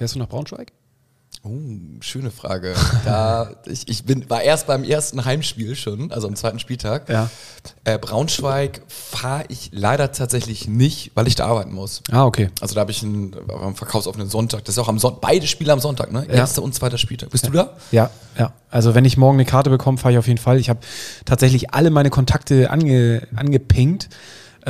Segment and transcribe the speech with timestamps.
[0.00, 0.72] Fährst du nach Braunschweig?
[1.44, 1.50] Oh,
[2.00, 2.74] schöne Frage.
[3.04, 7.10] Da, ich, ich bin, war erst beim ersten Heimspiel schon, also am zweiten Spieltag.
[7.10, 7.28] Ja.
[7.84, 12.02] Äh, Braunschweig fahre ich leider tatsächlich nicht, weil ich da arbeiten muss.
[12.10, 12.48] Ah, okay.
[12.62, 14.64] Also da habe ich einen, einen verkaufsoffenen Sonntag.
[14.64, 16.24] Das ist auch am Sonntag, beide Spiele am Sonntag, ne?
[16.30, 17.28] Erster und zweiter Spieltag.
[17.28, 17.76] Bist du da?
[17.92, 18.08] Ja,
[18.38, 18.54] ja.
[18.70, 20.58] Also wenn ich morgen eine Karte bekomme, fahre ich auf jeden Fall.
[20.58, 20.80] Ich habe
[21.26, 24.08] tatsächlich alle meine Kontakte ange, angepinkt.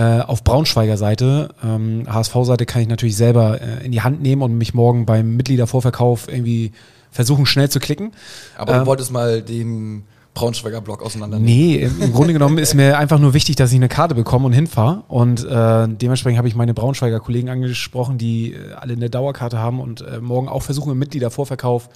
[0.00, 1.50] Äh, auf Braunschweiger Seite.
[1.62, 5.36] Ähm, HSV-Seite kann ich natürlich selber äh, in die Hand nehmen und mich morgen beim
[5.36, 6.72] Mitgliedervorverkauf irgendwie
[7.10, 8.12] versuchen, schnell zu klicken.
[8.56, 11.54] Aber Ähm, du wolltest mal den Braunschweiger Block auseinandernehmen.
[11.54, 14.54] Nee, im Grunde genommen ist mir einfach nur wichtig, dass ich eine Karte bekomme und
[14.54, 15.02] hinfahre.
[15.08, 19.80] Und äh, dementsprechend habe ich meine Braunschweiger Kollegen angesprochen, die äh, alle eine Dauerkarte haben
[19.80, 21.90] und äh, morgen auch versuchen, im Mitgliedervorverkauf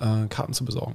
[0.00, 0.92] äh, Karten zu besorgen.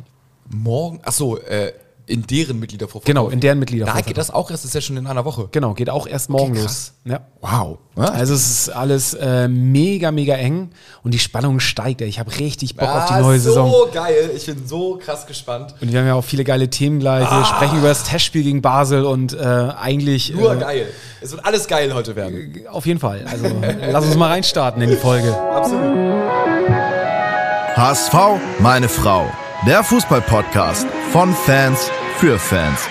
[0.50, 1.74] Morgen, achso, äh,
[2.08, 3.06] in deren Mitgliedervorverkauf.
[3.06, 4.08] Genau, in deren Da Mitgliedervorverkauf.
[4.08, 5.50] geht das auch erst, das ist ja schon in einer Woche.
[5.52, 6.94] Genau, geht auch erst morgen Okay, los.
[7.06, 7.22] Ja.
[7.42, 7.78] Wow.
[7.96, 10.70] Also es ist alles äh, mega, mega eng
[11.04, 12.02] und die Spannung steigt.
[12.02, 12.08] Ey.
[12.08, 13.74] Ich habe richtig Bock auf die Ah, neue so Saison.
[13.94, 14.32] geil.
[14.36, 15.76] Ich bin so krass gespannt.
[15.82, 17.30] Und wir haben ja auch viele geile Themen gleich.
[17.30, 19.38] Wir sprechen über das Testspiel gegen Basel und äh,
[19.80, 20.88] eigentlich Nur äh, geil.
[21.22, 22.54] Es wird alles geil heute werden.
[22.72, 23.26] auf jeden Fall.
[23.30, 23.48] Also
[23.92, 25.36] lass uns mal reinstarten in die Folge.
[25.52, 25.82] Absolut.
[27.76, 28.14] HSV,
[28.60, 29.26] meine Frau.
[29.66, 32.88] Der Fußball-Podcast von Fans für Fans.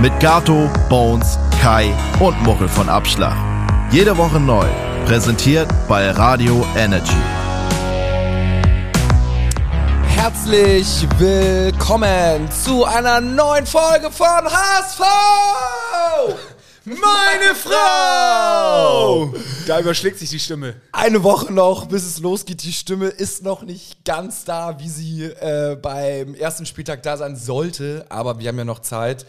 [0.00, 3.36] Mit Gato, Bones, Kai und Muchel von Abschlag.
[3.90, 4.64] Jede Woche neu.
[5.06, 7.12] Präsentiert bei Radio Energy.
[10.06, 15.00] Herzlich willkommen zu einer neuen Folge von HSV!
[16.84, 19.34] Meine Frau!
[19.68, 20.74] Da überschlägt sich die Stimme.
[20.92, 22.62] Eine Woche noch, bis es losgeht.
[22.64, 27.36] Die Stimme ist noch nicht ganz da, wie sie äh, beim ersten Spieltag da sein
[27.36, 28.04] sollte.
[28.10, 29.24] Aber wir haben ja noch Zeit.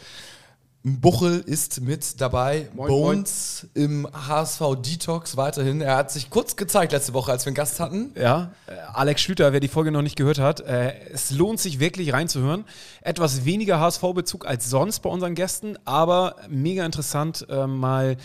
[0.88, 2.70] Buchel ist mit dabei.
[2.76, 5.82] Moin, Bones im HSV Detox weiterhin.
[5.82, 8.12] Er hat sich kurz gezeigt letzte Woche, als wir einen Gast hatten.
[8.16, 11.80] Ja, äh, Alex Schlüter, wer die Folge noch nicht gehört hat, äh, es lohnt sich
[11.80, 12.66] wirklich reinzuhören.
[13.02, 18.18] Etwas weniger HSV-Bezug als sonst bei unseren Gästen, aber mega interessant, äh, mal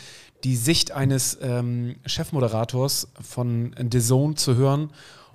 [0.44, 4.90] die Sicht eines ähm, Chefmoderators von The Zone zu hören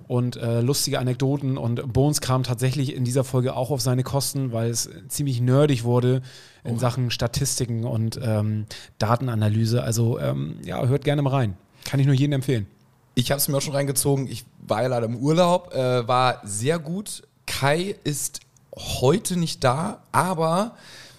[0.08, 1.58] und äh, lustige Anekdoten.
[1.58, 5.84] Und Bones kam tatsächlich in dieser Folge auch auf seine Kosten, weil es ziemlich nerdig
[5.84, 6.22] wurde
[6.64, 8.66] in Sachen Statistiken und ähm,
[8.98, 9.82] Datenanalyse.
[9.82, 11.56] Also ähm, ja, hört gerne mal rein.
[11.84, 12.66] Kann ich nur jedem empfehlen.
[13.14, 14.26] Ich habe es mir auch schon reingezogen.
[14.26, 17.22] Ich war ja leider im Urlaub, äh, war sehr gut.
[17.46, 18.40] Kai ist
[18.76, 20.76] heute nicht da, aber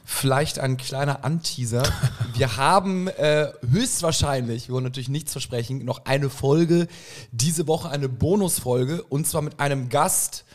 [0.10, 1.84] vielleicht ein kleiner Anteaser.
[2.34, 6.88] Wir haben äh, höchstwahrscheinlich, wir wollen natürlich nichts versprechen, noch eine Folge,
[7.32, 10.46] diese Woche eine Bonusfolge und zwar mit einem Gast,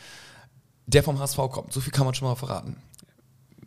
[0.87, 1.71] der vom HSV kommt.
[1.71, 2.77] So viel kann man schon mal verraten.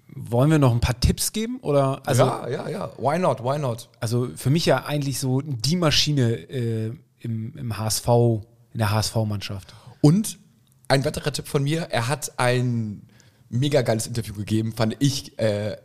[0.08, 1.60] Wollen wir noch ein paar Tipps geben?
[1.60, 2.90] Oder also, ja, ja, ja.
[2.96, 3.44] Why not?
[3.44, 3.88] Why not?
[4.00, 8.08] also für mich ja eigentlich so die Maschine äh, im, im HSV,
[8.72, 9.74] in der HSV-Mannschaft.
[10.00, 10.38] Und
[10.88, 13.02] ein weiterer Tipp von mir, er hat ein
[13.48, 15.76] mega geiles Interview gegeben, fand ich, äh,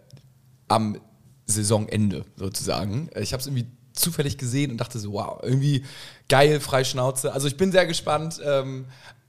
[0.67, 0.99] am
[1.45, 3.09] Saisonende sozusagen.
[3.19, 5.83] Ich habe es irgendwie zufällig gesehen und dachte so, wow, irgendwie
[6.29, 7.33] geil, Freischnauze.
[7.33, 8.39] Also ich bin sehr gespannt.
[8.43, 8.85] Ähm,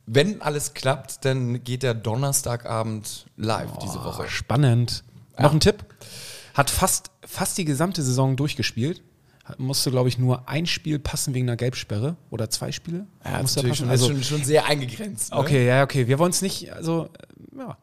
[0.06, 4.28] wenn alles klappt, dann geht der Donnerstagabend live diese Woche.
[4.28, 5.04] Spannend.
[5.38, 5.84] Noch ein Tipp?
[6.54, 9.02] Hat fast, fast die gesamte Saison durchgespielt.
[9.58, 13.06] Musste, glaube ich, nur ein Spiel passen wegen einer Gelbsperre oder zwei Spiele.
[13.24, 13.78] Ja, das ist Musste natürlich passen.
[13.78, 15.32] schon, Also, schon, schon sehr eingegrenzt.
[15.32, 15.38] Ne?
[15.38, 16.06] okay, ja, okay.
[16.06, 17.26] Wir wollen es nicht, also, äh,
[17.56, 17.76] ja.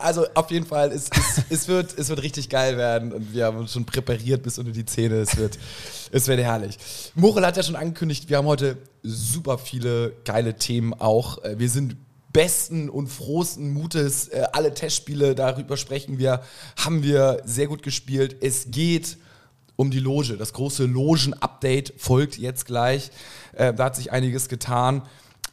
[0.00, 3.46] Also auf jeden Fall, es, es, es, wird, es wird richtig geil werden und wir
[3.46, 5.16] haben uns schon präpariert bis unter die Zähne.
[5.16, 5.58] Es wird,
[6.12, 6.76] es wird herrlich.
[7.14, 11.42] Morel hat ja schon angekündigt, wir haben heute super viele geile Themen auch.
[11.44, 11.96] Äh, Wir sind
[12.32, 14.28] besten und frohsten Mutes.
[14.28, 16.42] Äh, Alle Testspiele, darüber sprechen wir,
[16.76, 18.36] haben wir sehr gut gespielt.
[18.40, 19.16] Es geht
[19.76, 20.36] um die Loge.
[20.36, 23.10] Das große Logen-Update folgt jetzt gleich.
[23.52, 25.02] Äh, da hat sich einiges getan.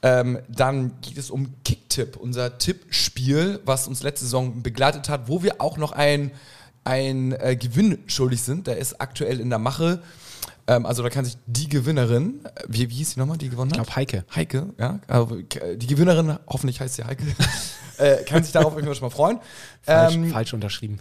[0.07, 5.43] Ähm, dann geht es um Kicktipp, unser Tippspiel, was uns letzte Saison begleitet hat, wo
[5.43, 6.31] wir auch noch ein,
[6.83, 8.67] ein äh, Gewinn schuldig sind.
[8.67, 10.01] Der ist aktuell in der Mache.
[10.67, 13.71] Ähm, also da kann sich die Gewinnerin, äh, wie, wie hieß die nochmal, die gewonnen
[13.73, 13.85] Ich hat?
[13.87, 14.25] glaube, Heike.
[14.35, 14.99] Heike, ja.
[15.07, 15.35] Also,
[15.75, 17.23] die Gewinnerin, hoffentlich heißt sie Heike,
[17.97, 19.39] äh, kann sich darauf schon mal freuen.
[19.81, 20.99] Falsch, Ähm, falsch unterschrieben.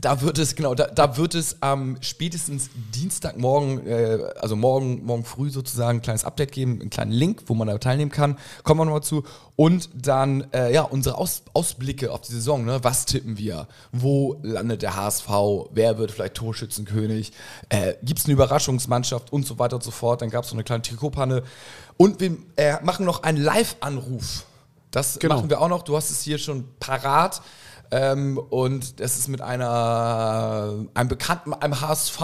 [0.00, 5.24] Da wird es, genau, da, da wird es am spätestens Dienstagmorgen, äh, also morgen, morgen
[5.24, 8.36] früh sozusagen ein kleines Update geben, einen kleinen Link, wo man da teilnehmen kann.
[8.62, 9.24] Kommen wir nochmal zu.
[9.56, 12.80] Und dann, äh, ja, unsere Aus, Ausblicke auf die Saison, ne?
[12.82, 13.68] Was tippen wir?
[13.90, 15.28] Wo landet der HSV?
[15.72, 17.32] Wer wird vielleicht Torschützenkönig?
[17.70, 20.20] Äh, Gibt es eine Überraschungsmannschaft und so weiter und so fort?
[20.20, 21.42] Dann gab es so eine kleine Trikotpanne.
[21.96, 24.44] Und wir äh, machen noch einen Live-Anruf.
[24.90, 25.36] Das Genau.
[25.36, 25.82] machen wir auch noch.
[25.82, 27.40] Du hast es hier schon parat.
[27.90, 32.20] Ähm, und das ist mit einer, einem bekannten, einem HSV,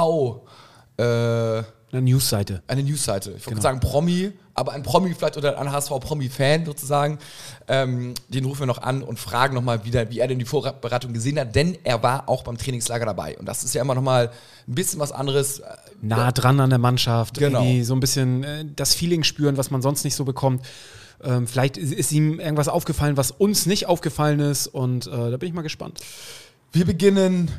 [0.98, 2.62] äh, Eine Newsseite.
[2.68, 3.30] Eine Newsseite.
[3.30, 3.60] Ich wollte Genau.
[3.62, 7.18] sagen Promi, aber ein Promi vielleicht oder ein HSV-Promi-Fan sozusagen.
[7.68, 11.12] Ähm, den rufen wir noch an und fragen nochmal wieder, wie er denn die Vorbereitung
[11.12, 13.36] gesehen hat, denn er war auch beim Trainingslager dabei.
[13.38, 14.30] Und das ist ja immer nochmal
[14.68, 15.62] ein bisschen was anderes.
[16.00, 17.38] Nah dran an der Mannschaft.
[17.38, 17.60] Genau.
[17.60, 20.64] Irgendwie so ein bisschen äh, das Feeling spüren, was man sonst nicht so bekommt.
[21.24, 24.66] Ähm, vielleicht ist, ihm irgendwas aufgefallen, was uns nicht aufgefallen ist.
[24.66, 26.00] Und äh, da bin ich mal gespannt.
[26.72, 27.50] Wir beginnen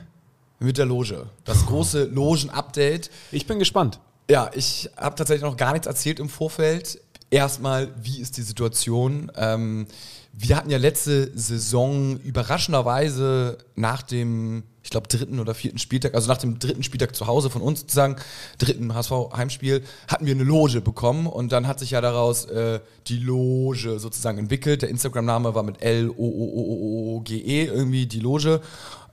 [0.60, 1.27] mit der Loge.
[1.45, 3.10] Das große Logen-Update.
[3.31, 4.00] Ich bin gespannt.
[4.30, 7.00] Ja, ich habe tatsächlich noch gar nichts erzählt im Vorfeld.
[7.30, 9.31] Erstmal, wie ist die Situation?
[9.36, 9.88] Ähm,
[10.33, 16.27] wir hatten ja letzte Saison überraschenderweise nach dem, ich glaube, dritten oder vierten Spieltag, also
[16.27, 18.18] nach dem dritten Spieltag zu Hause von uns sozusagen,
[18.57, 23.19] dritten HSV-Heimspiel, hatten wir eine Loge bekommen und dann hat sich ja daraus äh, die
[23.19, 24.81] Loge sozusagen entwickelt.
[24.81, 28.59] Der Instagram-Name war mit L-O-O-O-O-G-E, irgendwie die Loge.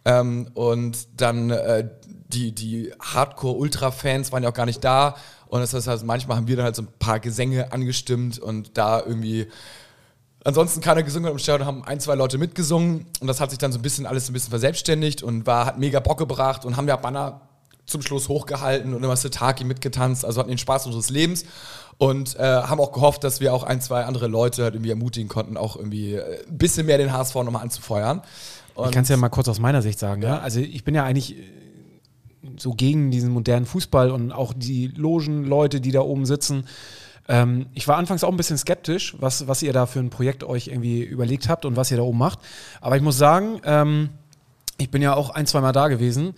[0.05, 1.89] Ähm, und dann äh,
[2.29, 5.17] die, die Hardcore-Ultra-Fans waren ja auch gar nicht da.
[5.47, 9.01] Und das heißt, manchmal haben wir dann halt so ein paar Gesänge angestimmt und da
[9.01, 9.47] irgendwie
[10.45, 13.59] ansonsten keiner gesungen hat im Stadion, haben ein, zwei Leute mitgesungen und das hat sich
[13.59, 16.77] dann so ein bisschen alles ein bisschen verselbstständigt und war, hat mega Bock gebracht und
[16.77, 17.43] haben ja Banner
[17.87, 21.45] zum Schluss hochgehalten und immer Setaki mitgetanzt, also hatten den Spaß unseres Lebens
[21.99, 25.29] und äh, haben auch gehofft, dass wir auch ein, zwei andere Leute halt irgendwie ermutigen
[25.29, 28.23] konnten, auch irgendwie äh, ein bisschen mehr den HSV nochmal anzufeuern.
[28.71, 30.23] Ich Und kann es ja mal kurz aus meiner Sicht sagen.
[30.23, 30.37] Ja.
[30.37, 30.39] Ja.
[30.39, 31.43] Also ich bin ja eigentlich äh,
[32.57, 36.67] so gegen diesen modernen Fußball und auch die Logenleute, die da oben sitzen.
[37.31, 40.43] Ähm, ich war anfangs auch ein bisschen skeptisch, was, was ihr da für ein Projekt
[40.43, 42.41] euch irgendwie überlegt habt und was ihr da oben macht.
[42.81, 44.11] Aber ich muss sagen, ähm,
[44.79, 46.35] ich bin ja auch ein, zwei Mal da gewesen.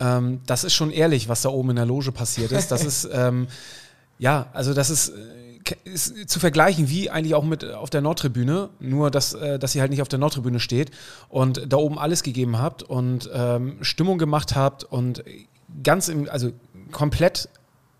[0.00, 2.72] Ähm, das ist schon ehrlich, was da oben in der Loge passiert ist.
[2.72, 3.46] Das ist, ähm,
[4.18, 8.00] ja, also das ist, äh, ist zu vergleichen wie eigentlich auch mit äh, auf der
[8.00, 10.90] Nordtribüne, nur dass, äh, dass ihr halt nicht auf der Nordtribüne steht
[11.28, 15.22] und da oben alles gegeben habt und ähm, Stimmung gemacht habt und
[15.84, 16.50] ganz im, also
[16.90, 17.48] komplett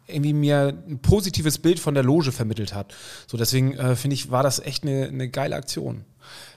[0.07, 2.95] irgendwie mir ein positives Bild von der Loge vermittelt habt.
[3.27, 6.05] So deswegen äh, finde ich, war das echt eine, eine geile Aktion.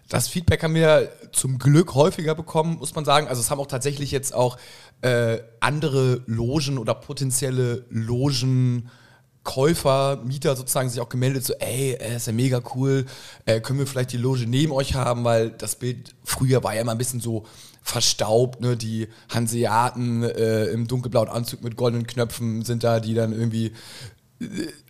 [0.09, 3.27] Das Feedback haben wir zum Glück häufiger bekommen, muss man sagen.
[3.27, 4.57] Also es haben auch tatsächlich jetzt auch
[5.01, 12.27] äh, andere Logen oder potenzielle Logenkäufer, Mieter sozusagen sich auch gemeldet, so ey, äh, ist
[12.27, 13.07] ja mega cool,
[13.45, 16.81] äh, können wir vielleicht die Loge neben euch haben, weil das Bild früher war ja
[16.81, 17.47] immer ein bisschen so
[17.85, 18.75] verstaubt, ne?
[18.75, 23.73] die Hanseaten äh, im dunkelblauen Anzug mit goldenen Knöpfen sind da, die dann irgendwie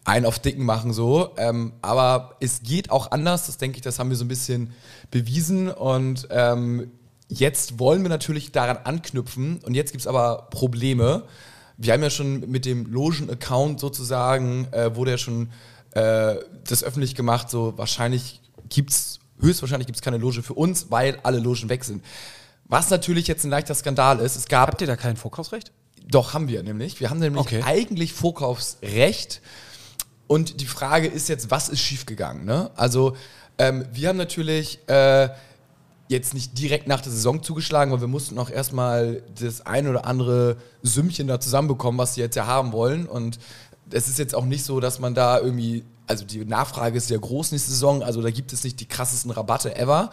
[0.05, 1.31] einen auf Dicken machen so.
[1.37, 4.71] Ähm, aber es geht auch anders, das denke ich, das haben wir so ein bisschen
[5.11, 5.69] bewiesen.
[5.69, 6.89] Und ähm,
[7.27, 9.59] jetzt wollen wir natürlich daran anknüpfen.
[9.63, 11.23] Und jetzt gibt es aber Probleme.
[11.77, 15.49] Wir haben ja schon mit dem Logen-Account sozusagen, äh, wurde ja schon
[15.91, 18.39] äh, das öffentlich gemacht, so wahrscheinlich
[18.69, 22.01] gibt es, höchstwahrscheinlich gibt es keine Loge für uns, weil alle Logen weg sind.
[22.67, 25.71] Was natürlich jetzt ein leichter Skandal ist, es gab Habt ihr da kein Vorkaufsrecht?
[26.07, 26.99] doch, haben wir nämlich.
[26.99, 27.63] Wir haben nämlich Okay.
[27.63, 29.41] eigentlich Vorkaufsrecht.
[30.27, 32.45] Und die Frage ist jetzt, was ist schiefgegangen?
[32.45, 32.69] Ne?
[32.75, 33.15] Also,
[33.57, 35.29] ähm, wir haben natürlich äh,
[36.07, 40.05] jetzt nicht direkt nach der Saison zugeschlagen, weil wir mussten auch erstmal das ein oder
[40.05, 43.07] andere Sümmchen da zusammenbekommen, was sie jetzt ja haben wollen.
[43.07, 43.39] Und
[43.91, 47.19] es ist jetzt auch nicht so, dass man da irgendwie, also die Nachfrage ist sehr
[47.19, 50.11] groß nächste Saison, also da gibt es nicht die krassesten Rabatte ever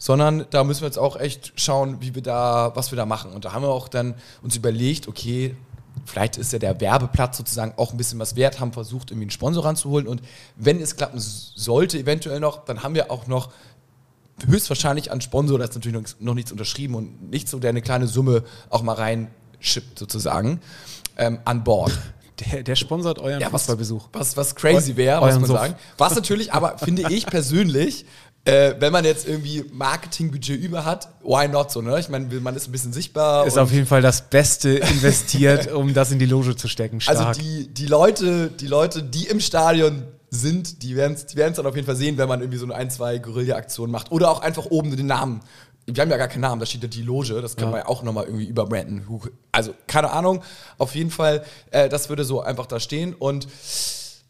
[0.00, 3.32] sondern da müssen wir jetzt auch echt schauen, wie wir da, was wir da machen.
[3.32, 5.54] Und da haben wir auch dann uns überlegt, okay,
[6.06, 9.30] vielleicht ist ja der Werbeplatz sozusagen auch ein bisschen was wert, haben versucht, irgendwie einen
[9.30, 10.08] Sponsor ranzuholen.
[10.08, 10.22] Und
[10.56, 13.50] wenn es klappen sollte, eventuell noch, dann haben wir auch noch
[14.46, 18.06] höchstwahrscheinlich an Sponsor, da ist natürlich noch, nichts unterschrieben und nicht so, der eine kleine
[18.06, 20.62] Summe auch mal reinschippt sozusagen,
[21.18, 21.92] ähm, an Bord.
[22.52, 24.08] Der, der sponsert euren Ja, was, Fußballbesuch.
[24.14, 25.58] was, was crazy wäre, muss man Suff.
[25.58, 25.74] sagen.
[25.98, 28.06] Was natürlich, aber finde ich persönlich,
[28.44, 31.98] äh, wenn man jetzt irgendwie Marketingbudget über hat, why not so, ne?
[32.00, 33.46] Ich meine, man ist ein bisschen sichtbar.
[33.46, 37.00] Ist auf jeden Fall das Beste investiert, um das in die Loge zu stecken.
[37.00, 37.18] Stark.
[37.18, 41.56] also die, die Leute, die Leute, die im Stadion sind, die werden es die werden's
[41.56, 44.10] dann auf jeden Fall sehen, wenn man irgendwie so eine ein, zwei Guerilla-Aktionen macht.
[44.10, 45.40] Oder auch einfach oben den Namen.
[45.86, 47.70] Wir haben ja gar keinen Namen, da steht ja die Loge, das kann Ja.
[47.72, 49.04] man ja auch nochmal irgendwie überbranden.
[49.50, 50.42] Also, keine Ahnung,
[50.78, 53.14] auf jeden Fall, äh, das würde so einfach da stehen.
[53.14, 53.48] Und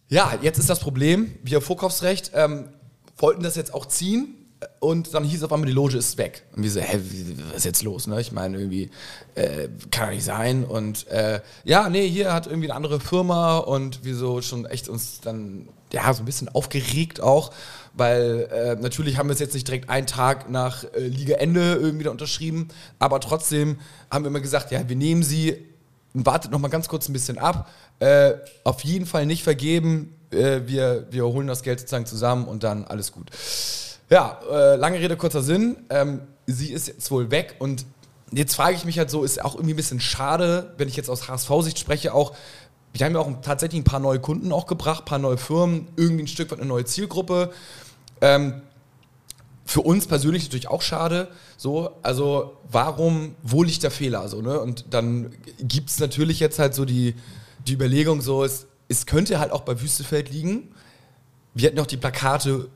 [0.09, 2.71] ja, jetzt ist das Problem, wir Vorkaufsrecht ähm,
[3.21, 4.35] wollten das jetzt auch ziehen
[4.79, 6.43] und dann hieß auf einmal, die Loge ist weg.
[6.55, 7.01] Und wir so, hä,
[7.49, 8.07] was ist jetzt los?
[8.07, 8.21] Ne?
[8.21, 8.91] Ich meine, irgendwie,
[9.35, 10.65] äh, kann doch nicht sein.
[10.65, 14.89] Und äh, ja, nee, hier hat irgendwie eine andere Firma und wir so schon echt
[14.89, 17.53] uns dann, ja, so ein bisschen aufgeregt auch,
[17.95, 22.05] weil äh, natürlich haben wir es jetzt nicht direkt einen Tag nach äh, Ligaende irgendwie
[22.05, 23.79] da unterschrieben, aber trotzdem
[24.11, 25.57] haben wir immer gesagt, ja, wir nehmen sie,
[26.13, 27.71] wartet noch mal ganz kurz ein bisschen ab.
[27.99, 28.35] Äh,
[28.65, 30.15] auf jeden Fall nicht vergeben.
[30.31, 33.31] Äh, wir, wir holen das Geld sozusagen zusammen und dann alles gut.
[34.09, 35.77] Ja, äh, lange Rede, kurzer Sinn.
[35.91, 37.85] Ähm, sie ist jetzt wohl weg und
[38.33, 41.11] jetzt frage ich mich halt so, ist auch irgendwie ein bisschen schade, wenn ich jetzt
[41.11, 42.35] aus HSV-Sicht spreche, auch
[42.93, 45.87] wir haben ja auch tatsächlich ein paar neue Kunden auch gebracht, ein paar neue Firmen,
[45.97, 47.53] irgendwie ein Stück weit eine neue Zielgruppe.
[48.21, 48.63] Ähm,
[49.65, 51.29] für uns persönlich natürlich auch schade.
[51.57, 54.27] So, also warum, wo liegt der Fehler?
[54.29, 54.59] So, ne?
[54.59, 57.15] Und dann gibt es natürlich jetzt halt so die,
[57.67, 60.69] die Überlegung, so, es, es könnte halt auch bei Wüstefeld liegen.
[61.55, 62.69] Wir hatten noch die Plakate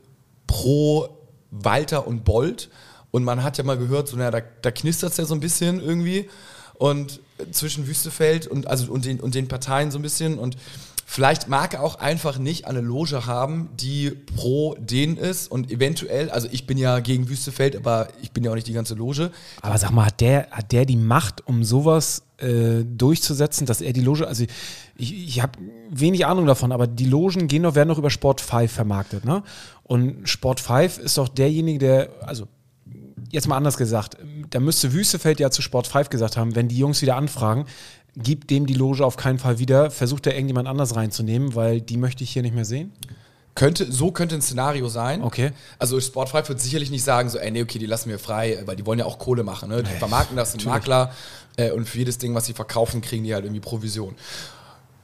[0.47, 1.09] pro
[1.51, 2.69] Walter und Bolt.
[3.11, 5.41] Und man hat ja mal gehört, so, naja, da, da knistert es ja so ein
[5.41, 6.29] bisschen irgendwie.
[6.75, 7.19] Und
[7.51, 10.39] zwischen Wüstefeld und, also, und, den, und den Parteien so ein bisschen.
[10.39, 10.55] Und
[11.07, 16.31] Vielleicht mag er auch einfach nicht eine Loge haben, die pro den ist und eventuell,
[16.31, 19.31] also ich bin ja gegen Wüstefeld, aber ich bin ja auch nicht die ganze Loge.
[19.61, 23.93] Aber sag mal, hat der, hat der die Macht, um sowas äh, durchzusetzen, dass er
[23.93, 24.45] die Loge, also
[24.97, 25.59] ich, ich habe
[25.91, 29.43] wenig Ahnung davon, aber die Logen gehen doch, werden doch über Sport 5 vermarktet, ne?
[29.83, 32.47] Und Sport 5 ist doch derjenige, der, also
[33.29, 34.17] jetzt mal anders gesagt,
[34.49, 37.65] da müsste Wüstefeld ja zu Sport 5 gesagt haben, wenn die Jungs wieder anfragen,
[38.15, 41.97] gibt dem die Loge auf keinen Fall wieder, versucht er irgendjemand anders reinzunehmen, weil die
[41.97, 42.91] möchte ich hier nicht mehr sehen?
[43.55, 45.23] Könnte, so könnte ein Szenario sein.
[45.23, 45.51] Okay.
[45.79, 48.75] Also Sportfrei wird sicherlich nicht sagen, so, ey, nee, okay, die lassen wir frei, weil
[48.75, 49.69] die wollen ja auch Kohle machen.
[49.69, 49.81] Ne?
[49.81, 51.13] Die nee, vermarkten das, sind Makler
[51.55, 54.15] äh, und für jedes Ding, was sie verkaufen, kriegen die halt irgendwie Provision.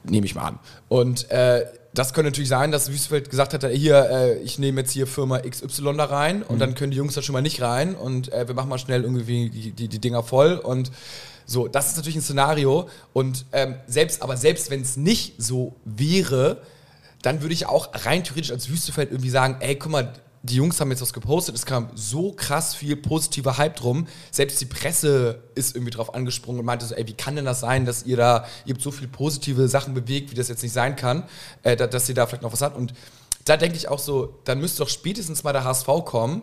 [0.03, 0.59] Nehme ich mal an.
[0.89, 4.91] Und äh, das könnte natürlich sein, dass Wüstefeld gesagt hat, hier, äh, ich nehme jetzt
[4.91, 6.59] hier Firma XY da rein und mhm.
[6.59, 9.03] dann können die Jungs da schon mal nicht rein und äh, wir machen mal schnell
[9.03, 10.91] irgendwie die, die, die Dinger voll und
[11.45, 12.87] so, das ist natürlich ein Szenario.
[13.13, 16.61] Und ähm, selbst, aber selbst wenn es nicht so wäre,
[17.21, 20.79] dann würde ich auch rein theoretisch als Wüstefeld irgendwie sagen, ey, guck mal, die Jungs
[20.79, 24.07] haben jetzt was gepostet, es kam so krass viel positiver Hype drum.
[24.31, 27.59] Selbst die Presse ist irgendwie drauf angesprungen und meinte so, ey, wie kann denn das
[27.59, 30.73] sein, dass ihr da, ihr habt so viele positive Sachen bewegt, wie das jetzt nicht
[30.73, 31.23] sein kann,
[31.61, 32.75] äh, dass ihr da vielleicht noch was habt.
[32.75, 32.93] Und
[33.45, 36.41] da denke ich auch so, dann müsste doch spätestens mal der HSV kommen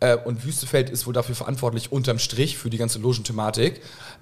[0.00, 3.80] äh, und Wüstefeld ist wohl dafür verantwortlich, unterm Strich, für die ganze Logenthematik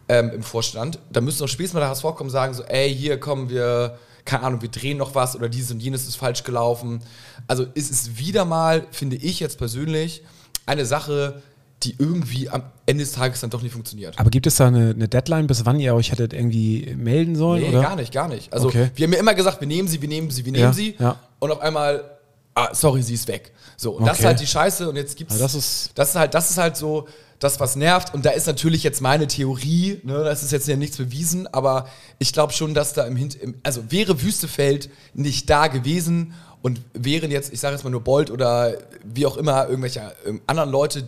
[0.08, 0.98] ähm, im Vorstand.
[1.10, 3.98] Da müssen noch spätestens mal der HSV kommen und sagen, so, ey, hier kommen wir,
[4.24, 7.02] keine Ahnung, wir drehen noch was oder dieses und jenes ist falsch gelaufen.
[7.46, 10.22] Also ist es wieder mal, finde ich jetzt persönlich,
[10.66, 11.42] eine Sache,
[11.82, 14.18] die irgendwie am Ende des Tages dann doch nicht funktioniert.
[14.18, 17.62] Aber gibt es da eine, eine Deadline, bis wann ihr euch hättet irgendwie melden sollen?
[17.62, 17.82] Nee, oder?
[17.82, 18.52] gar nicht, gar nicht.
[18.52, 18.90] Also okay.
[18.94, 20.96] wir haben ja immer gesagt, wir nehmen sie, wir nehmen sie, wir nehmen ja, sie.
[20.98, 21.20] Ja.
[21.40, 22.14] Und auf einmal
[22.54, 23.52] ah, sorry, sie ist weg.
[23.76, 24.10] So, und okay.
[24.10, 25.34] das ist halt die Scheiße und jetzt gibt's.
[25.34, 27.08] Ja, das, ist das ist halt, das ist halt so,
[27.44, 28.14] das, was nervt.
[28.14, 31.88] Und da ist natürlich jetzt meine Theorie, ne, das ist jetzt ja nichts bewiesen, aber
[32.18, 37.30] ich glaube schon, dass da im Hintergrund, also wäre Wüstefeld nicht da gewesen und wären
[37.30, 41.06] jetzt, ich sage jetzt mal nur Bolt oder wie auch immer, irgendwelche ähm, anderen Leute,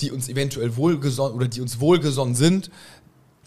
[0.00, 2.70] die uns eventuell wohlgesonnen oder die uns wohlgesonnen sind,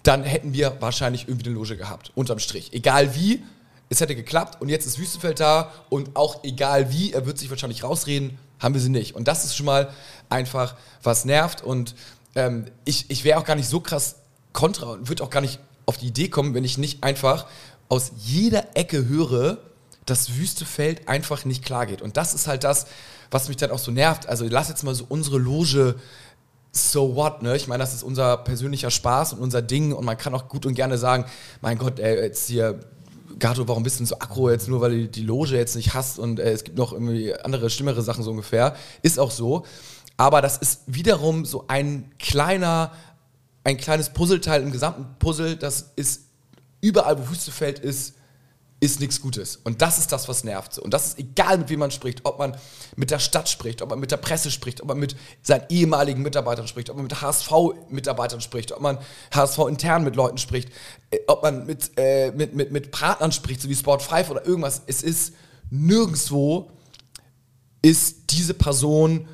[0.04, 2.72] dann hätten wir wahrscheinlich irgendwie eine Loge gehabt, unterm Strich.
[2.72, 3.44] Egal wie,
[3.90, 7.50] es hätte geklappt und jetzt ist Wüstefeld da und auch egal wie, er wird sich
[7.50, 9.16] wahrscheinlich rausreden, haben wir sie nicht.
[9.16, 9.90] Und das ist schon mal
[10.30, 11.96] einfach, was nervt und
[12.36, 14.18] ähm, ich, ich wäre auch gar nicht so krass
[14.54, 17.48] kontra und würde auch gar nicht auf die Idee kommen, wenn ich nicht einfach
[17.88, 19.58] aus jeder Ecke höre,
[20.06, 22.02] dass Wüstefeld einfach nicht klar geht.
[22.02, 22.88] Und das ist halt das,
[23.32, 24.28] was mich dann auch so nervt.
[24.28, 25.96] Also lass jetzt mal so unsere Loge
[26.72, 27.56] so what, ne?
[27.56, 30.66] Ich meine, das ist unser persönlicher Spaß und unser Ding und man kann auch gut
[30.66, 31.26] und gerne sagen,
[31.62, 32.80] mein Gott, ey, jetzt hier
[33.40, 35.94] Gato, warum bist du denn so aggro jetzt nur, weil du die Loge jetzt nicht
[35.94, 38.76] hast und äh, es gibt noch irgendwie andere, schlimmere Sachen so ungefähr.
[39.02, 39.66] Ist auch so.
[40.20, 42.92] Aber das ist wiederum so ein kleiner,
[43.64, 46.24] ein kleines Puzzleteil im gesamten Puzzle, das ist
[46.82, 48.16] überall, wo Wüstefeld ist,
[48.82, 49.56] ist nichts Gutes.
[49.64, 50.78] Und das ist das, was nervt.
[50.78, 52.26] Und das ist egal, mit wem man spricht.
[52.26, 52.58] Ob man
[52.98, 56.22] mit der Stadt spricht, ob man mit der Presse spricht, ob man mit seinen ehemaligen
[56.22, 58.98] Mitarbeitern spricht, ob man mit HSV-Mitarbeitern spricht, ob man
[59.34, 60.68] HSV-intern mit Leuten spricht,
[61.12, 64.46] äh, ob man mit, äh, mit, mit, mit Partnern spricht, so wie Sport 5 oder
[64.46, 64.82] irgendwas.
[64.86, 65.34] Es ist
[65.70, 66.72] nirgendwo
[67.82, 69.30] ist diese Person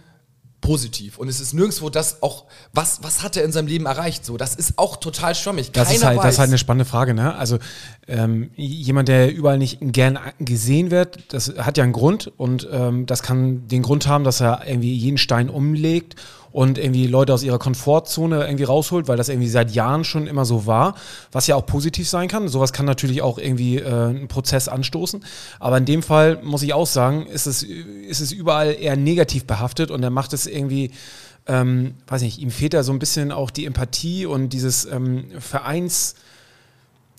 [0.65, 1.19] positiv.
[1.19, 4.25] Und es ist nirgendwo das auch, was, was hat er in seinem Leben erreicht?
[4.25, 5.71] So, das ist auch total schwammig.
[5.71, 7.35] Das ist, halt, das ist halt eine spannende Frage, ne?
[7.35, 7.59] Also
[8.07, 13.05] ähm, jemand, der überall nicht gern gesehen wird, das hat ja einen Grund und ähm,
[13.05, 16.15] das kann den Grund haben, dass er irgendwie jeden Stein umlegt
[16.55, 20.45] und irgendwie Leute aus ihrer Komfortzone irgendwie rausholt, weil das irgendwie seit Jahren schon immer
[20.45, 20.95] so war,
[21.33, 22.47] was ja auch positiv sein kann.
[22.47, 25.21] Sowas kann natürlich auch irgendwie äh, einen Prozess anstoßen.
[25.59, 29.43] Aber in dem Fall muss ich auch sagen, ist es, ist es überall eher negativ
[29.43, 30.91] behaftet und er macht es irgendwie
[31.45, 35.25] ähm, weiß nicht, ihm fehlt da so ein bisschen auch die Empathie und dieses ähm,
[35.39, 36.15] Vereins,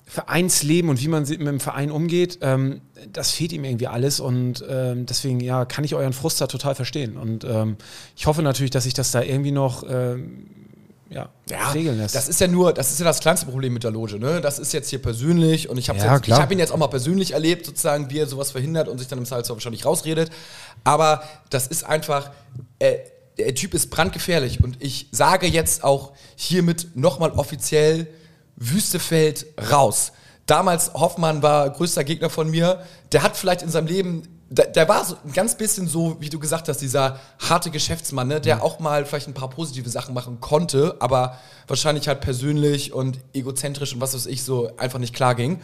[0.09, 2.79] Vereinsleben und wie man mit dem Verein umgeht, ähm,
[3.11, 6.75] das fehlt ihm irgendwie alles und ähm, deswegen ja, kann ich euren Frust da total
[6.75, 7.17] verstehen.
[7.17, 7.75] Und ähm,
[8.15, 10.47] ich hoffe natürlich, dass sich das da irgendwie noch ähm,
[11.09, 12.15] ja, ja, regeln lässt.
[12.15, 14.17] Das ist ja nur, das ist ja das kleinste Problem mit der Loge.
[14.17, 14.39] Ne?
[14.39, 17.31] Das ist jetzt hier persönlich und ich habe ja, hab ihn jetzt auch mal persönlich
[17.31, 20.29] erlebt, sozusagen, wie er sowas verhindert und sich dann im Salzau wahrscheinlich rausredet.
[20.85, 22.31] Aber das ist einfach.
[22.79, 22.95] Äh,
[23.37, 28.07] der Typ ist brandgefährlich und ich sage jetzt auch hiermit nochmal offiziell
[28.57, 30.11] Wüstefeld raus.
[30.45, 32.83] damals Hoffmann war größter Gegner von mir.
[33.11, 36.29] Der hat vielleicht in seinem Leben der, der war so ein ganz bisschen so, wie
[36.29, 38.61] du gesagt hast, dieser harte Geschäftsmann, ne, der mhm.
[38.61, 41.37] auch mal vielleicht ein paar positive Sachen machen konnte, aber
[41.67, 45.59] wahrscheinlich halt persönlich und egozentrisch und was weiß ich so einfach nicht klar ging.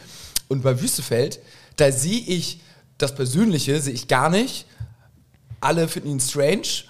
[0.48, 1.40] Und bei Wüstefeld,
[1.76, 2.60] da sehe ich
[2.98, 4.66] das Persönliche, sehe ich gar nicht.
[5.60, 6.84] Alle finden ihn strange.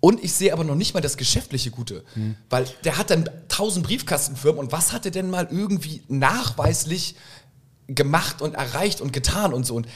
[0.00, 2.04] Und ich sehe aber noch nicht mal das geschäftliche Gute.
[2.14, 2.36] Hm.
[2.50, 7.16] Weil der hat dann tausend Briefkastenfirmen und was hat er denn mal irgendwie nachweislich
[7.88, 9.74] gemacht und erreicht und getan und so.
[9.74, 9.88] Und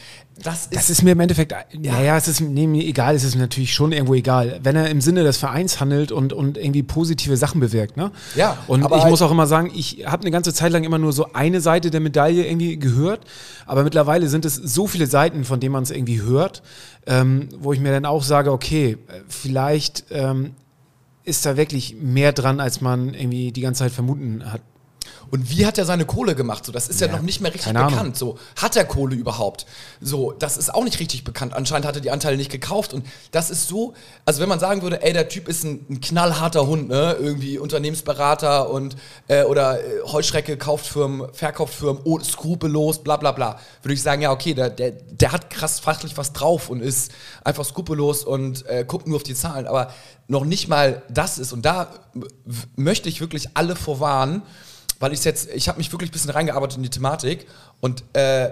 [0.42, 1.92] das ist, das ist mir im Endeffekt, ja.
[1.92, 4.60] naja, es ist nee, mir egal, es ist natürlich schon irgendwo egal.
[4.62, 8.10] Wenn er im Sinne des Vereins handelt und, und irgendwie positive Sachen bewirkt, ne?
[8.34, 8.56] Ja.
[8.66, 11.12] Und ich halt muss auch immer sagen, ich habe eine ganze Zeit lang immer nur
[11.12, 13.26] so eine Seite der Medaille irgendwie gehört,
[13.66, 16.62] aber mittlerweile sind es so viele Seiten, von denen man es irgendwie hört,
[17.06, 18.96] ähm, wo ich mir dann auch sage, okay,
[19.28, 20.54] vielleicht ähm,
[21.24, 24.62] ist da wirklich mehr dran, als man irgendwie die ganze Zeit vermuten hat.
[25.32, 26.66] Und wie hat er seine Kohle gemacht?
[26.66, 28.18] So, das ist ja, ja noch nicht mehr richtig bekannt.
[28.18, 29.64] So, hat er Kohle überhaupt?
[29.98, 31.54] So, das ist auch nicht richtig bekannt.
[31.54, 32.92] Anscheinend hat er die Anteile nicht gekauft.
[32.92, 33.94] Und das ist so,
[34.26, 37.16] also wenn man sagen würde, ey, der Typ ist ein, ein knallharter Hund, ne?
[37.18, 38.94] Irgendwie Unternehmensberater und
[39.26, 43.58] äh, oder äh, Heuschrecke kauft Firmen, verkauft Firmen, oh, skrupellos, bla bla bla.
[43.80, 47.10] Würde ich sagen, ja, okay, der, der, der hat krass fachlich was drauf und ist
[47.42, 49.66] einfach skrupellos und äh, guckt nur auf die Zahlen.
[49.66, 49.94] Aber
[50.28, 51.54] noch nicht mal das ist.
[51.54, 51.88] Und da
[52.76, 54.42] möchte ich wirklich alle vorwarnen
[55.02, 57.46] weil ich jetzt, ich habe mich wirklich ein bisschen reingearbeitet in die Thematik
[57.80, 58.50] und äh,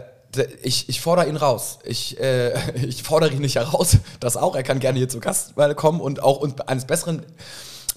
[0.62, 1.78] ich, ich fordere ihn raus.
[1.84, 2.52] Ich, äh,
[2.86, 4.56] ich fordere ihn nicht heraus, das auch.
[4.56, 7.24] Er kann gerne hier zu Gast kommen und auch uns eines Besseren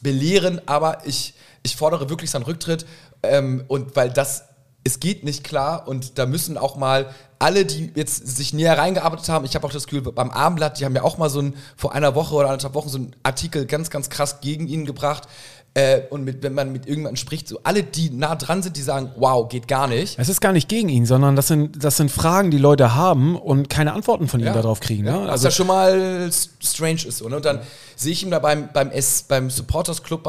[0.02, 1.34] belehren, aber ich,
[1.64, 2.86] ich fordere wirklich seinen Rücktritt
[3.24, 4.44] ähm, und weil das
[4.84, 9.30] es geht nicht klar und da müssen auch mal alle, die jetzt sich näher reingearbeitet
[9.30, 11.56] haben, ich habe auch das Gefühl, beim Abendblatt, die haben ja auch mal so ein,
[11.76, 15.28] vor einer Woche oder anderthalb Wochen so einen Artikel ganz, ganz krass gegen ihn gebracht,
[15.76, 18.84] äh, und mit, wenn man mit irgendjemandem spricht, so alle, die nah dran sind, die
[18.84, 20.20] sagen, wow, geht gar nicht.
[20.20, 23.36] Es ist gar nicht gegen ihn, sondern das sind, das sind Fragen, die Leute haben
[23.36, 24.54] und keine Antworten von ihm ja.
[24.54, 25.06] darauf kriegen.
[25.06, 25.10] Ne?
[25.10, 26.30] Ja, also, was ja schon mal
[26.62, 27.18] strange ist.
[27.18, 27.38] So, ne?
[27.38, 27.62] Und dann
[27.96, 30.28] sehe ich ihn da beim, beim, S, beim Supporters Club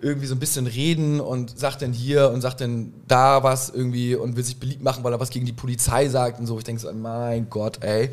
[0.00, 4.16] irgendwie so ein bisschen reden und sagt dann hier und sagt dann da was irgendwie
[4.16, 6.58] und will sich beliebt machen, weil er was gegen die Polizei sagt und so.
[6.58, 8.10] Ich denke so, mein Gott, ey.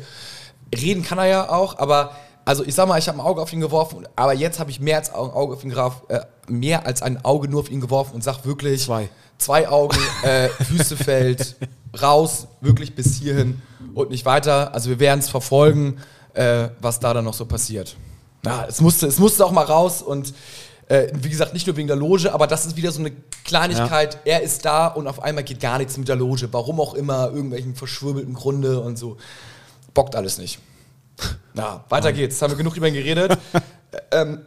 [0.72, 2.12] Reden kann er ja auch, aber
[2.48, 4.80] also ich sag mal, ich habe ein Auge auf ihn geworfen, aber jetzt habe ich
[4.80, 7.82] mehr als ein Auge auf ihn geworfen, äh, mehr als ein Auge nur auf ihn
[7.82, 11.56] geworfen und sag wirklich zwei, zwei Augen, äh, Wüstefeld,
[12.00, 13.60] raus, wirklich bis hierhin
[13.92, 14.72] und nicht weiter.
[14.72, 15.98] Also wir werden es verfolgen,
[16.32, 17.96] äh, was da dann noch so passiert.
[18.46, 20.32] Ja, es musste, es musste auch mal raus und
[20.86, 23.12] äh, wie gesagt, nicht nur wegen der Loge, aber das ist wieder so eine
[23.44, 24.14] Kleinigkeit.
[24.24, 24.36] Ja.
[24.36, 26.48] Er ist da und auf einmal geht gar nichts mit der Loge.
[26.50, 29.18] Warum auch immer, irgendwelchen verschwurbelten Gründe und so.
[29.92, 30.60] Bockt alles nicht.
[31.54, 32.40] Na, weiter geht's.
[32.40, 33.36] Haben wir genug über ihn geredet.
[34.12, 34.40] ähm,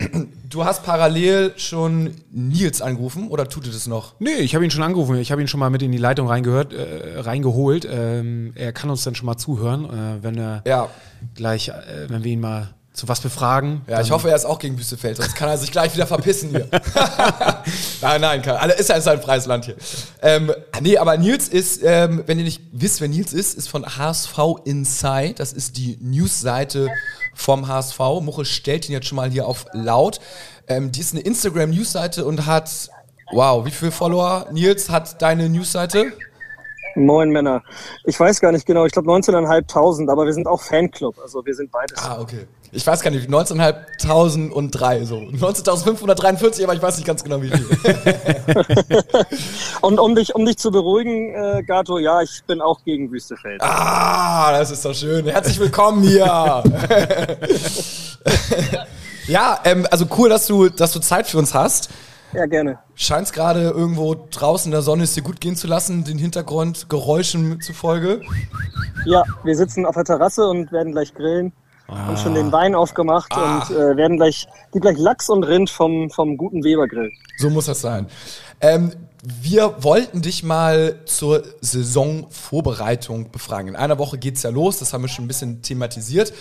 [0.50, 4.14] du hast parallel schon Nils angerufen oder tut er das noch?
[4.20, 5.18] Nee, ich habe ihn schon angerufen.
[5.18, 7.88] Ich habe ihn schon mal mit in die Leitung reingehört, äh, reingeholt.
[7.90, 10.90] Ähm, er kann uns dann schon mal zuhören, äh, wenn er ja.
[11.36, 11.74] gleich, äh,
[12.08, 13.82] wenn wir ihn mal zu was befragen.
[13.88, 16.50] Ja, ich hoffe, er ist auch gegen Wüstefeld, sonst kann er sich gleich wieder verpissen
[16.50, 16.68] hier.
[18.02, 19.76] nein, nein, kann, ist ja ein freies Land hier.
[20.22, 23.86] Ähm, nee, aber Nils ist, ähm, wenn ihr nicht wisst, wer Nils ist, ist von
[23.86, 25.36] HSV Inside.
[25.36, 26.90] Das ist die Newsseite
[27.34, 28.00] vom HSV.
[28.22, 30.20] Muche stellt ihn jetzt schon mal hier auf laut.
[30.68, 32.90] Ähm, die ist eine Instagram-Newsseite und hat,
[33.32, 36.14] wow, wie viele Follower, Nils, hat deine Newsseite?
[36.96, 37.64] Moin Männer.
[38.06, 41.56] Ich weiß gar nicht genau, ich glaube 19.500, aber wir sind auch Fanclub, also wir
[41.56, 41.98] sind beides.
[42.04, 42.48] Ah, okay.
[42.74, 45.16] Ich weiß gar nicht, 19.503, so.
[45.18, 47.68] 19.543, aber ich weiß nicht ganz genau, wie viel.
[49.82, 53.62] und um dich, um dich zu beruhigen, äh, Gato, ja, ich bin auch gegen Wüstefeld.
[53.62, 55.28] Ah, das ist doch schön.
[55.28, 56.26] Herzlich willkommen hier.
[59.28, 61.90] ja, ähm, also cool, dass du, dass du Zeit für uns hast.
[62.34, 62.80] Ja, gerne.
[62.96, 66.18] Scheint es gerade irgendwo draußen in der Sonne es dir gut gehen zu lassen, den
[66.18, 68.22] Hintergrund Geräuschen zufolge?
[69.06, 71.52] Ja, wir sitzen auf der Terrasse und werden gleich grillen.
[71.88, 72.08] Ah.
[72.08, 73.68] Haben schon den Wein aufgemacht ah.
[73.70, 77.12] und äh, werden gleich, gibt gleich Lachs und Rind vom, vom guten Webergrill.
[77.38, 78.08] So muss das sein.
[78.62, 83.70] Ähm, wir wollten dich mal zur Saisonvorbereitung befragen.
[83.70, 86.34] In einer Woche geht's ja los, das haben wir schon ein bisschen thematisiert.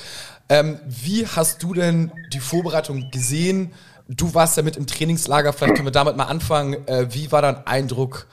[0.48, 3.72] Ähm, wie hast du denn die Vorbereitung gesehen?
[4.12, 6.77] Du warst ja mit im Trainingslager, vielleicht können wir damit mal anfangen.
[6.88, 8.27] Äh, wie war dein Eindruck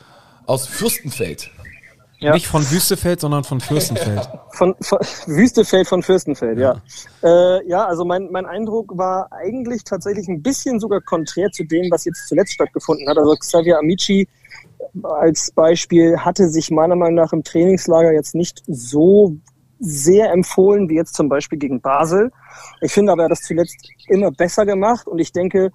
[0.47, 1.51] aus Fürstenfeld?
[2.19, 2.33] Ja.
[2.33, 4.27] Nicht von Wüstefeld, sondern von Fürstenfeld.
[4.53, 6.81] Von, von Wüstefeld von Fürstenfeld, ja.
[7.21, 11.63] Ja, äh, ja also mein, mein Eindruck war eigentlich tatsächlich ein bisschen sogar konträr zu
[11.63, 13.19] dem, was jetzt zuletzt stattgefunden hat.
[13.19, 14.27] Also Xavier Amici
[15.03, 19.37] als Beispiel hatte sich meiner Meinung nach im Trainingslager jetzt nicht so
[19.79, 22.31] sehr empfohlen wie jetzt zum Beispiel gegen Basel.
[22.81, 25.71] Ich finde aber, er hat das zuletzt immer besser gemacht und ich denke,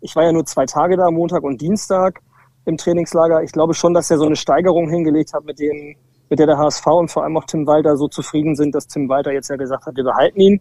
[0.00, 2.20] ich war ja nur zwei Tage da, Montag und Dienstag
[2.64, 3.42] im Trainingslager.
[3.42, 5.96] Ich glaube schon, dass er so eine Steigerung hingelegt hat mit dem
[6.32, 9.06] mit der der HSV und vor allem auch Tim Walter so zufrieden sind, dass Tim
[9.10, 10.60] Walter jetzt ja gesagt hat, wir behalten ihn.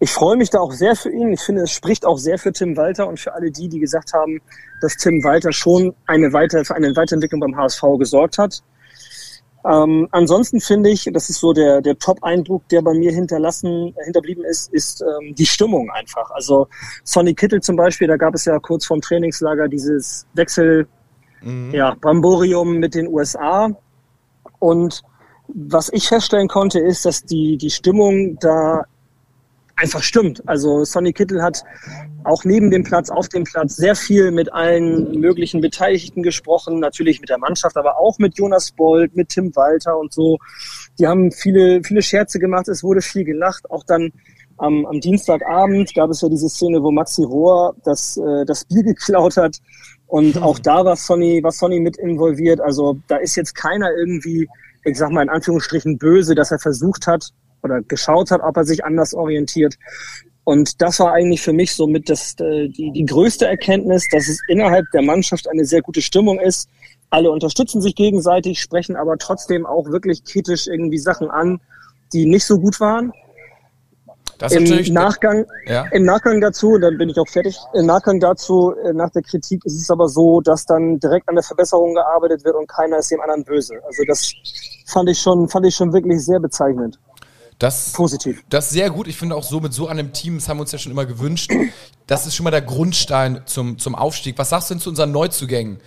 [0.00, 1.32] Ich freue mich da auch sehr für ihn.
[1.32, 4.12] Ich finde, es spricht auch sehr für Tim Walter und für alle die, die gesagt
[4.14, 4.40] haben,
[4.80, 8.64] dass Tim Walter schon eine weiter, für eine Weiterentwicklung beim HSV gesorgt hat.
[9.64, 14.44] Ähm, ansonsten finde ich, das ist so der, der Top-Eindruck, der bei mir hinterlassen, hinterblieben
[14.44, 16.30] ist, ist ähm, die Stimmung einfach.
[16.30, 16.68] Also
[17.04, 20.88] Sonny Kittel zum Beispiel, da gab es ja kurz vorm Trainingslager dieses Wechsel,
[21.42, 21.72] mhm.
[21.74, 23.70] ja, Bramborium mit den USA.
[24.58, 25.02] Und
[25.48, 28.84] was ich feststellen konnte, ist, dass die, die Stimmung da
[29.80, 30.42] einfach stimmt.
[30.46, 31.64] Also Sonny Kittel hat
[32.24, 37.20] auch neben dem Platz, auf dem Platz sehr viel mit allen möglichen Beteiligten gesprochen, natürlich
[37.20, 40.38] mit der Mannschaft, aber auch mit Jonas Bold, mit Tim Walter und so.
[40.98, 43.70] Die haben viele, viele Scherze gemacht, es wurde viel gelacht.
[43.70, 44.12] Auch dann
[44.58, 48.82] am, am Dienstagabend gab es ja diese Szene, wo Maxi Rohr das, äh, das Bier
[48.82, 49.58] geklaut hat.
[50.06, 50.42] Und hm.
[50.42, 52.60] auch da war Sonny, war Sonny mit involviert.
[52.60, 54.48] Also da ist jetzt keiner irgendwie,
[54.84, 57.30] ich sag mal in Anführungsstrichen, böse, dass er versucht hat,
[57.62, 59.76] oder geschaut hat, ob er sich anders orientiert.
[60.44, 64.40] Und das war eigentlich für mich somit das, äh, die, die größte Erkenntnis, dass es
[64.48, 66.68] innerhalb der Mannschaft eine sehr gute Stimmung ist.
[67.10, 71.60] Alle unterstützen sich gegenseitig, sprechen aber trotzdem auch wirklich kritisch irgendwie Sachen an,
[72.12, 73.12] die nicht so gut waren.
[74.38, 75.84] Das Im Nachgang, ja.
[75.92, 79.62] Im Nachgang dazu, dann bin ich auch fertig, im Nachgang dazu, äh, nach der Kritik
[79.66, 83.10] ist es aber so, dass dann direkt an der Verbesserung gearbeitet wird und keiner ist
[83.10, 83.74] dem anderen böse.
[83.84, 84.32] Also das
[84.86, 86.98] fand ich schon, fand ich schon wirklich sehr bezeichnend.
[87.60, 88.42] Das, Positiv.
[88.48, 89.06] Das ist sehr gut.
[89.06, 91.04] Ich finde auch so mit so einem Team, das haben wir uns ja schon immer
[91.04, 91.52] gewünscht.
[92.06, 94.38] Das ist schon mal der Grundstein zum, zum Aufstieg.
[94.38, 95.78] Was sagst du denn zu unseren Neuzugängen?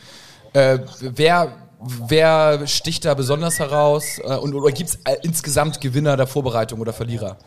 [0.53, 1.51] Äh, wer,
[2.07, 4.19] wer sticht da besonders heraus?
[4.23, 7.37] Äh, und, oder gibt es äh, insgesamt Gewinner der Vorbereitung oder Verlierer?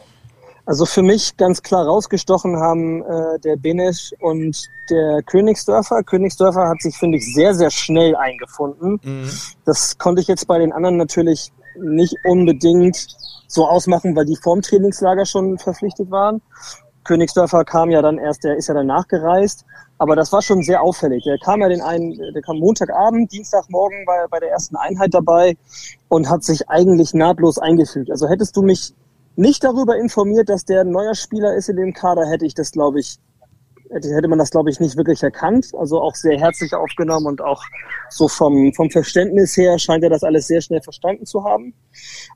[0.67, 4.61] Also für mich ganz klar rausgestochen haben äh, der Benesch und
[4.91, 6.03] der Königsdörfer.
[6.03, 8.99] Königsdörfer hat sich, finde ich, sehr, sehr schnell eingefunden.
[9.05, 9.31] Mhm.
[9.65, 13.07] Das konnte ich jetzt bei den anderen natürlich nicht unbedingt
[13.49, 16.43] so ausmachen, weil die vorm Trainingslager schon verpflichtet waren.
[17.05, 19.65] Königsdörfer kam ja dann erst, der ist ja dann nachgereist.
[19.99, 21.25] Aber das war schon sehr auffällig.
[21.25, 25.57] Der kam ja den einen, der kam Montagabend, Dienstagmorgen bei, bei der ersten Einheit dabei
[26.09, 28.11] und hat sich eigentlich nahtlos eingefügt.
[28.11, 28.93] Also hättest du mich
[29.37, 32.73] nicht darüber informiert, dass der ein neuer Spieler ist in dem Kader, hätte ich das,
[32.73, 33.19] glaube ich,
[33.91, 35.73] hätte man das, glaube ich, nicht wirklich erkannt.
[35.79, 37.63] Also auch sehr herzlich aufgenommen und auch
[38.11, 41.75] so vom, vom Verständnis her scheint er das alles sehr schnell verstanden zu haben.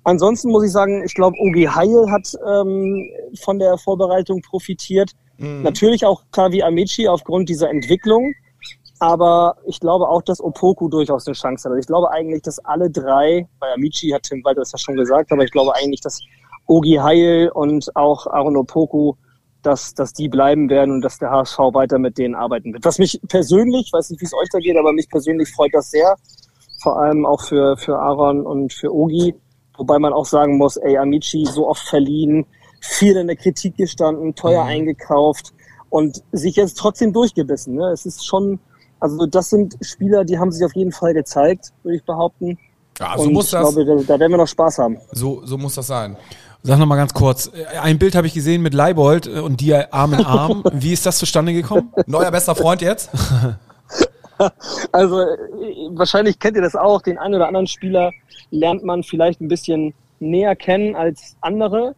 [0.04, 3.08] Ansonsten muss ich sagen, ich glaube, Ogi Heil hat ähm,
[3.40, 5.12] von der Vorbereitung profitiert.
[5.38, 5.62] Mhm.
[5.62, 8.32] Natürlich auch Kavi Amici aufgrund dieser Entwicklung.
[9.00, 11.72] Aber ich glaube auch, dass Opoku durchaus eine Chance hat.
[11.72, 14.96] Also ich glaube eigentlich, dass alle drei, bei Amici hat Tim Walter das ja schon
[14.96, 16.20] gesagt, aber ich glaube eigentlich, dass
[16.66, 19.14] Ogi Heil und auch Aaron Opoku
[19.62, 22.85] dass, dass die bleiben werden und dass der HSV weiter mit denen arbeiten wird.
[22.85, 25.90] Was mich persönlich, weiß nicht, wie es euch da geht, aber mich persönlich freut das
[25.90, 26.16] sehr.
[26.83, 29.35] Vor allem auch für, für Aaron und für Ogi.
[29.77, 32.46] Wobei man auch sagen muss, ey, Amici so oft verliehen,
[32.81, 34.70] viel in der Kritik gestanden, teuer mhm.
[34.70, 35.53] eingekauft
[35.90, 37.75] und sich jetzt trotzdem durchgebissen.
[37.75, 37.90] Ne?
[37.90, 38.59] Es ist schon,
[38.99, 42.59] also das sind Spieler, die haben sich auf jeden Fall gezeigt, würde ich behaupten.
[42.99, 43.68] Ja, so und muss das.
[43.68, 44.99] Ich glaube, da, da werden wir noch Spaß haben.
[45.12, 46.16] So, so muss das sein.
[46.62, 50.12] Sag noch mal ganz kurz, ein Bild habe ich gesehen mit Leibold und dir Arm
[50.12, 50.62] in Arm.
[50.73, 51.92] Wie ist das zustande gekommen?
[52.07, 53.11] Neuer bester Freund jetzt?
[54.90, 55.16] Also
[55.90, 57.03] wahrscheinlich kennt ihr das auch.
[57.03, 58.11] Den einen oder anderen Spieler
[58.51, 61.94] lernt man vielleicht ein bisschen näher kennen als andere.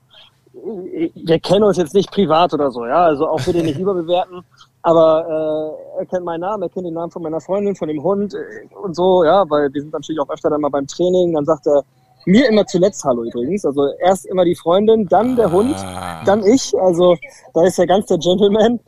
[0.53, 3.05] Wir kennen uns jetzt nicht privat oder so, ja.
[3.05, 4.42] Also auch bitte nicht überbewerten.
[4.83, 8.03] Aber äh, er kennt meinen Namen, er kennt den Namen von meiner Freundin, von dem
[8.03, 11.33] Hund äh, und so, ja, weil wir sind natürlich auch öfter dann mal beim Training.
[11.35, 11.85] Dann sagt er,
[12.26, 13.64] mir immer zuletzt Hallo übrigens.
[13.64, 16.22] Also erst immer die Freundin, dann der Hund, ah.
[16.24, 16.72] dann ich.
[16.80, 17.16] Also
[17.54, 18.80] da ist er ganz der Gentleman.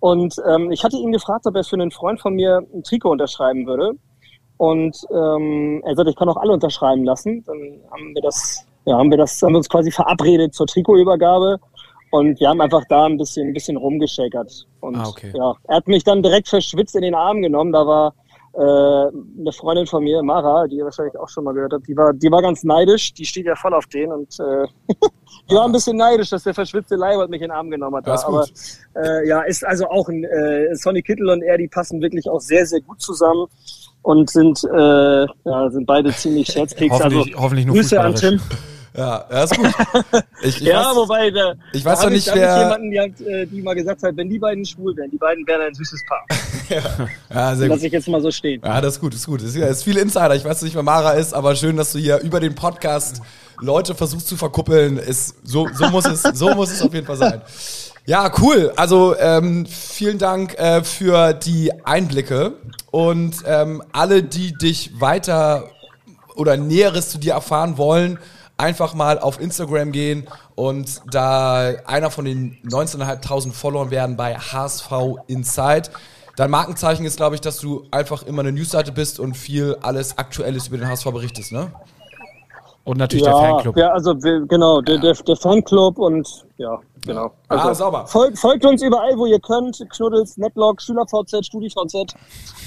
[0.00, 3.10] Und ähm, ich hatte ihn gefragt, ob er für einen Freund von mir ein Trikot
[3.10, 3.92] unterschreiben würde.
[4.56, 7.42] Und ähm, er sagte, ich kann auch alle unterschreiben lassen.
[7.46, 11.58] Dann haben wir das, ja, haben wir das, haben wir uns quasi verabredet zur Trikotübergabe.
[12.10, 14.66] Und wir haben einfach da ein bisschen, ein bisschen rumgeschäkert.
[14.80, 15.32] Und ah, okay.
[15.34, 17.72] ja, er hat mich dann direkt verschwitzt in den Arm genommen.
[17.72, 18.14] Da war
[18.52, 21.96] äh, eine Freundin von mir, Mara, die ihr wahrscheinlich auch schon mal gehört habt, die
[21.96, 24.66] war, die war ganz neidisch, die steht ja voll auf den und äh,
[25.50, 28.06] die war ein bisschen neidisch, dass der verschwitzte Leibert mich in den Arm genommen hat.
[28.06, 28.26] Da.
[28.26, 28.46] Aber
[28.96, 32.40] äh, ja, ist also auch ein äh, Sonny Kittel und er, die passen wirklich auch
[32.40, 33.46] sehr, sehr gut zusammen
[34.02, 36.92] und sind, äh, ja, sind beide ziemlich Scherzkeks.
[36.92, 38.40] hoffentlich, also, hoffentlich nur Grüße an Tim.
[38.96, 39.70] Ja, ja, ist gut.
[40.42, 42.58] Ich, ich ja, weiß, wobei, da, ich weiß doch nicht, ich, wer.
[42.58, 45.46] jemanden, die, hat, äh, die mal gesagt hat, wenn die beiden schwul wären, die beiden
[45.46, 46.24] wären ein süßes Paar.
[46.68, 48.60] ja, ja sehr Lass ich jetzt mal so stehen.
[48.64, 49.42] Ja, das ist gut, das ist gut.
[49.42, 50.34] Es ist, ist viel Insider.
[50.34, 53.22] Ich weiß nicht, wer Mara ist, aber schön, dass du hier über den Podcast
[53.60, 54.96] Leute versuchst zu verkuppeln.
[54.96, 57.42] Ist, so, so, muss es, so muss es auf jeden Fall sein.
[58.06, 58.72] Ja, cool.
[58.76, 62.54] Also ähm, vielen Dank äh, für die Einblicke
[62.90, 65.68] und ähm, alle, die dich weiter
[66.34, 68.18] oder Näheres zu dir erfahren wollen,
[68.60, 74.92] einfach mal auf Instagram gehen und da einer von den 19.500 Followern werden bei HSV
[75.26, 75.90] Inside.
[76.36, 80.18] Dein Markenzeichen ist, glaube ich, dass du einfach immer eine Newsseite bist und viel alles
[80.18, 81.72] Aktuelles über den HSV berichtest, ne?
[82.84, 83.76] Und natürlich der Fanclub.
[83.76, 87.30] Ja, also wir, genau, der, der, der Fanclub und ja, genau.
[87.48, 88.06] Also ah, sauber.
[88.06, 89.84] Folgt, folgt uns überall, wo ihr könnt.
[89.90, 91.94] Knuddels, Netlog, SchülerVZ, StudiVZ.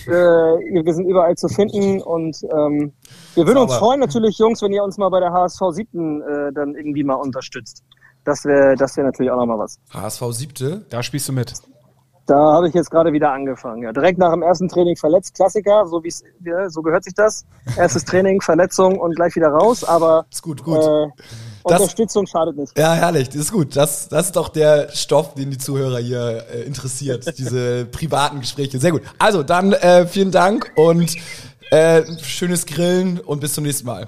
[0.07, 2.93] Äh, wir sind überall zu finden und ähm,
[3.35, 3.85] wir würden uns Sauber.
[3.85, 7.15] freuen natürlich, Jungs, wenn ihr uns mal bei der HSV 7 äh, dann irgendwie mal
[7.15, 7.83] unterstützt.
[8.25, 9.79] Das wäre das wär natürlich auch nochmal was.
[9.93, 10.85] HSV siebte.
[10.89, 11.53] Da spielst du mit.
[12.25, 13.83] Da habe ich jetzt gerade wieder angefangen.
[13.83, 17.13] Ja, direkt nach dem ersten Training verletzt, Klassiker, so wie es ja, so gehört sich
[17.13, 17.45] das.
[17.75, 20.77] Erstes Training, Verletzung und gleich wieder raus, aber Ist gut, gut.
[20.77, 21.07] äh,
[21.65, 22.77] Das- Unterstützung schadet nicht.
[22.79, 23.75] Ja, herrlich, das ist gut.
[23.75, 28.79] Das, das ist doch der Stoff, den die Zuhörer hier äh, interessiert, diese privaten Gespräche.
[28.79, 29.01] Sehr gut.
[29.19, 31.13] Also, dann äh, vielen Dank und
[31.73, 34.07] äh, schönes Grillen und bis zum nächsten Mal.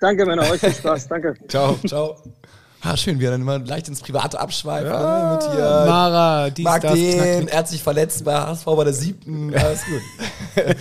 [0.00, 1.08] Danke, Männer, euch viel Spaß.
[1.08, 1.34] Danke.
[1.48, 1.78] Ciao.
[1.86, 2.16] Ciao.
[2.82, 4.84] Ah, schön, wie er dann immer leicht ins Private abschweift.
[4.86, 5.64] ne, mit hier.
[5.86, 9.52] Mara, dies, Mag das, den, er hat sich verletzt bei HSV bei der siebten.
[9.54, 10.64] Alles gut.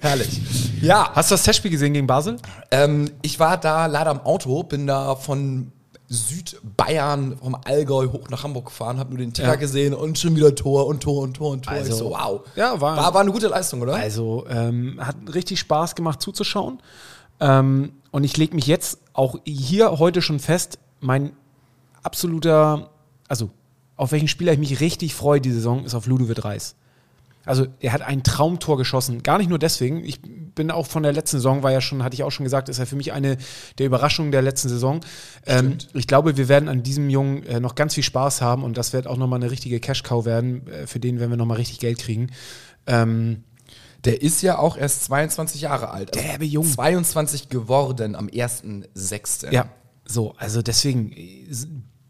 [0.00, 0.40] Herrlich.
[0.82, 2.36] Ja, Hast du das Testspiel gesehen gegen Basel?
[2.70, 5.72] ähm, ich war da leider im Auto, bin da von
[6.08, 9.54] Südbayern, vom Allgäu hoch nach Hamburg gefahren, habe nur den Ticker Ja.
[9.56, 11.72] gesehen und schon wieder Tor und Tor und Tor und Tor.
[11.74, 12.40] Also, ich so, wow.
[12.54, 13.94] ja, war- war, war eine gute Leistung, oder?
[13.94, 16.80] Also ähm, hat richtig Spaß gemacht zuzuschauen.
[17.40, 21.32] Ähm, und ich lege mich jetzt auch hier heute schon fest, mein
[22.02, 22.90] absoluter,
[23.28, 23.50] also
[23.96, 26.76] auf welchen Spieler ich mich richtig freue die Saison, ist auf Ludovic Reis.
[27.46, 29.22] Also er hat ein Traumtor geschossen.
[29.22, 30.04] Gar nicht nur deswegen.
[30.04, 32.68] Ich bin auch von der letzten Saison, war ja schon, hatte ich auch schon gesagt,
[32.68, 33.38] ist er für mich eine
[33.78, 35.00] der Überraschungen der letzten Saison.
[35.46, 38.76] Ähm, ich glaube, wir werden an diesem Jungen äh, noch ganz viel Spaß haben und
[38.76, 40.66] das wird auch nochmal eine richtige Cash-Cow werden.
[40.66, 42.30] Äh, für den werden wir nochmal richtig Geld kriegen.
[42.86, 43.44] Ähm,
[44.04, 46.16] Der ist ja auch erst 22 Jahre alt.
[46.16, 46.66] Also Derbe jung.
[46.66, 49.52] 22 geworden am 1.6.
[49.52, 49.68] Ja,
[50.04, 51.46] so, also deswegen äh,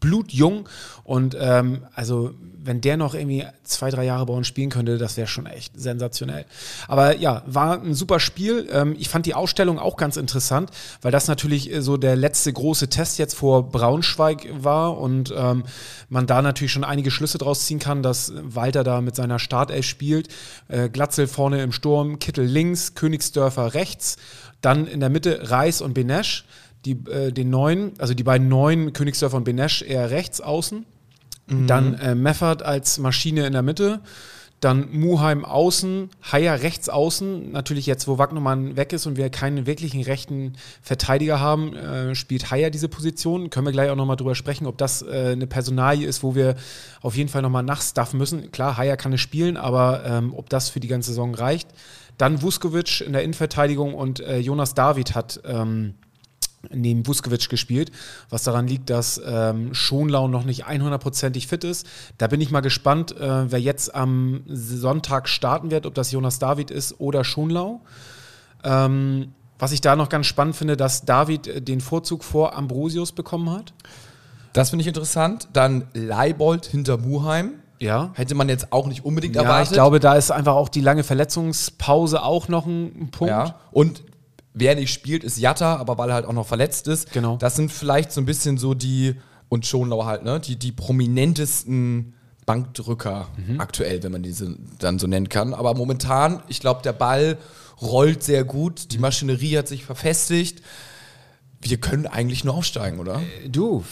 [0.07, 0.69] blutjung
[1.03, 2.33] und ähm, also
[2.67, 5.79] wenn der noch irgendwie zwei, drei Jahre bei uns spielen könnte, das wäre schon echt
[5.79, 6.45] sensationell.
[6.87, 8.67] Aber ja, war ein super Spiel.
[8.71, 10.69] Ähm, ich fand die Ausstellung auch ganz interessant,
[11.01, 15.63] weil das natürlich äh, so der letzte große Test jetzt vor Braunschweig war und ähm,
[16.09, 19.85] man da natürlich schon einige Schlüsse draus ziehen kann, dass Walter da mit seiner Startelf
[19.85, 20.27] spielt.
[20.67, 24.17] Äh, Glatzel vorne im Sturm, Kittel links, Königsdörfer rechts,
[24.61, 26.45] dann in der Mitte Reis und Benesch
[26.87, 30.85] die, äh, den neuen, also die beiden neuen, Königsdörfer und Benesch, eher rechts außen.
[31.49, 34.01] Dann äh, Meffert als Maschine in der Mitte.
[34.59, 37.51] Dann Muheim außen, Haier rechts außen.
[37.51, 42.49] Natürlich jetzt, wo Wagnermann weg ist und wir keinen wirklichen rechten Verteidiger haben, äh, spielt
[42.49, 43.51] Haier diese Position.
[43.51, 46.55] Können wir gleich auch nochmal drüber sprechen, ob das äh, eine Personalie ist, wo wir
[47.01, 48.51] auf jeden Fall nochmal nachstaffen müssen.
[48.51, 51.69] Klar, Haier kann es spielen, aber ähm, ob das für die ganze Saison reicht.
[52.17, 55.93] Dann Vuskovic in der Innenverteidigung und äh, Jonas David hat ähm,
[56.71, 57.91] neben Vuskovic gespielt,
[58.29, 61.87] was daran liegt, dass ähm, Schonlau noch nicht 100%ig fit ist.
[62.17, 66.39] Da bin ich mal gespannt, äh, wer jetzt am Sonntag starten wird, ob das Jonas
[66.39, 67.81] David ist oder Schonlau.
[68.63, 73.11] Ähm, was ich da noch ganz spannend finde, dass David äh, den Vorzug vor Ambrosius
[73.11, 73.73] bekommen hat.
[74.53, 75.47] Das finde ich interessant.
[75.53, 77.53] Dann Leibold hinter Muheim.
[77.79, 78.11] Ja.
[78.15, 79.67] Hätte man jetzt auch nicht unbedingt Ja, erwartet.
[79.67, 83.29] ich glaube, da ist einfach auch die lange Verletzungspause auch noch ein, ein Punkt.
[83.29, 83.55] Ja.
[83.71, 84.01] Und
[84.57, 87.11] wer nicht spielt, ist Jatta, aber weil er halt auch noch verletzt ist.
[87.13, 87.37] Genau.
[87.37, 89.15] Das sind vielleicht so ein bisschen so die,
[89.49, 92.13] und Schonlau halt, ne, die, die prominentesten
[92.45, 93.59] Bankdrücker Mhm.
[93.59, 95.53] aktuell, wenn man diese dann so nennen kann.
[95.53, 97.37] Aber momentan, ich glaube, der Ball
[97.81, 98.87] rollt sehr gut, Mhm.
[98.89, 100.61] die Maschinerie hat sich verfestigt.
[101.61, 103.21] Wir können eigentlich nur aufsteigen, oder?
[103.49, 103.83] Du.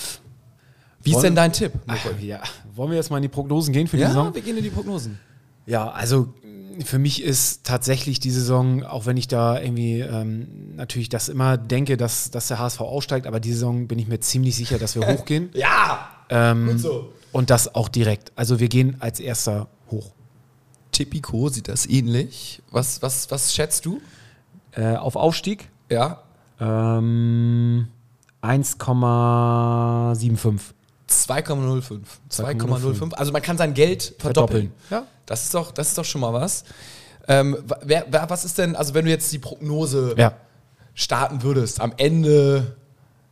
[1.04, 1.74] Wie ist denn dein Tipp?
[2.22, 2.40] Ja.
[2.76, 4.34] Wollen wir jetzt mal in die Prognosen gehen für die Saison?
[4.34, 5.20] wir gehen in die Prognosen.
[5.68, 6.34] Ja, also
[6.84, 11.58] für mich ist tatsächlich die Saison, auch wenn ich da irgendwie ähm, natürlich das immer
[11.58, 14.96] denke, dass, dass der HSV aussteigt, aber die Saison bin ich mir ziemlich sicher, dass
[14.96, 15.50] wir hochgehen.
[15.54, 16.10] Ja!
[16.30, 17.12] ähm, Gut so.
[17.32, 18.32] Und das auch direkt.
[18.36, 20.12] Also wir gehen als erster hoch.
[20.92, 22.62] Tipico sieht das ähnlich.
[22.72, 24.02] Was, was, was schätzt du?
[24.72, 26.24] Äh, auf Aufstieg Ja.
[26.60, 27.88] ähm,
[28.42, 30.60] 1,75.
[31.10, 32.00] 2,05.
[32.32, 32.60] 2,05.
[33.00, 33.14] 2,05.
[33.14, 34.72] Also man kann sein Geld verdoppeln.
[34.90, 35.06] Ja.
[35.26, 36.64] Das ist doch, das ist doch schon mal was.
[37.28, 40.34] Ähm, wer, wer, was ist denn, also wenn du jetzt die Prognose Ja.
[40.94, 42.76] starten würdest, am Ende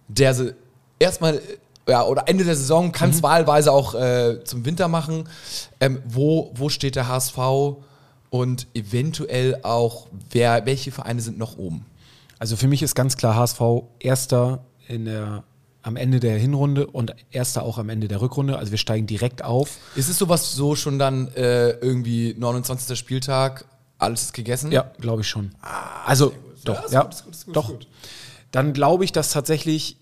[0.08, 0.56] der Se-
[1.00, 1.42] erstmal
[1.88, 3.24] ja, oder Ende der Saison, kannst Mhm.
[3.24, 5.28] wahlweise auch äh, zum Winter machen.
[5.80, 7.38] Ähm, wo, wo steht der HSV
[8.30, 11.86] und eventuell auch, wer, welche Vereine sind noch oben?
[12.40, 13.62] Also für mich ist ganz klar HSV
[14.00, 15.44] erster in der,
[15.84, 18.58] am Ende der Hinrunde und erster auch am Ende der Rückrunde.
[18.58, 19.78] Also wir steigen direkt auf.
[19.96, 22.98] Ist es sowas so schon dann äh, irgendwie 29.
[22.98, 23.66] Spieltag,
[23.98, 24.72] alles ist gegessen?
[24.72, 25.52] Ja, glaube ich schon.
[26.06, 27.74] also doch, Ja, ist ja, gut, gut, gut, doch.
[28.52, 29.98] dann glaube ich, dass tatsächlich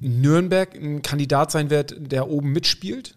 [0.00, 3.14] Nürnberg ein Kandidat sein wird, der oben mitspielt.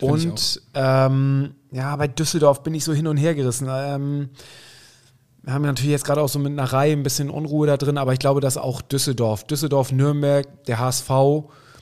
[0.00, 3.68] Find Und ähm, ja, bei Düsseldorf bin ich so hin und her gerissen.
[3.70, 4.30] Ähm,
[5.44, 7.98] wir haben natürlich jetzt gerade auch so mit einer Reihe ein bisschen Unruhe da drin,
[7.98, 11.10] aber ich glaube, dass auch Düsseldorf, Düsseldorf, Nürnberg, der HSV,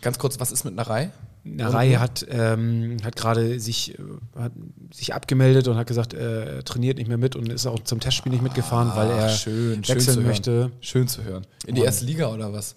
[0.02, 1.12] Ganz kurz, was ist mit einer Reihe?
[1.44, 4.02] Eine Reihe hat, ähm, hat gerade sich, äh,
[4.38, 4.52] hat
[4.92, 7.98] sich abgemeldet und hat gesagt, äh, er trainiert nicht mehr mit und ist auch zum
[7.98, 10.50] Testspiel nicht mitgefahren, weil er Ach, schön, schön wechseln zu möchte.
[10.52, 10.72] Hören.
[10.80, 11.44] Schön zu hören.
[11.66, 12.76] In die erste Liga oder was?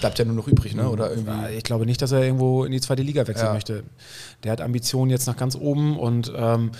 [0.00, 0.88] Bleibt ja nur noch übrig, ne?
[0.88, 1.30] Oder irgendwie.
[1.32, 3.52] Ja, Ich glaube nicht, dass er irgendwo in die zweite Liga wechseln Ja.
[3.54, 3.82] möchte.
[4.44, 6.70] Der hat Ambitionen jetzt nach ganz oben und ähm,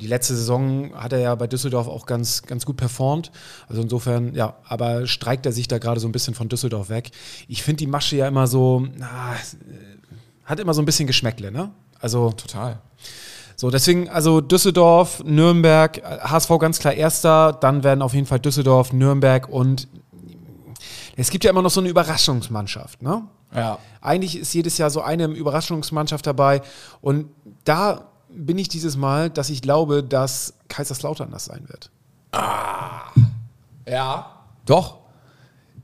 [0.00, 3.32] die letzte Saison hat er ja bei Düsseldorf auch ganz, ganz gut performt.
[3.68, 7.10] Also insofern, ja, aber streikt er sich da gerade so ein bisschen von Düsseldorf weg.
[7.48, 9.34] Ich finde die Masche ja immer so, na,
[10.44, 11.70] hat immer so ein bisschen Geschmäckle, ne?
[12.00, 12.80] Also Total.
[13.56, 18.92] so, deswegen, also Düsseldorf, Nürnberg, HSV ganz klar Erster, dann werden auf jeden Fall Düsseldorf,
[18.92, 19.88] Nürnberg und
[21.16, 23.22] es gibt ja immer noch so eine Überraschungsmannschaft, ne?
[23.54, 23.78] Ja.
[24.00, 26.60] Eigentlich ist jedes Jahr so eine Überraschungsmannschaft dabei
[27.00, 27.28] und
[27.64, 31.90] da bin ich dieses Mal, dass ich glaube, dass Kaiserslautern das sein wird.
[33.88, 34.26] Ja.
[34.66, 35.03] Doch.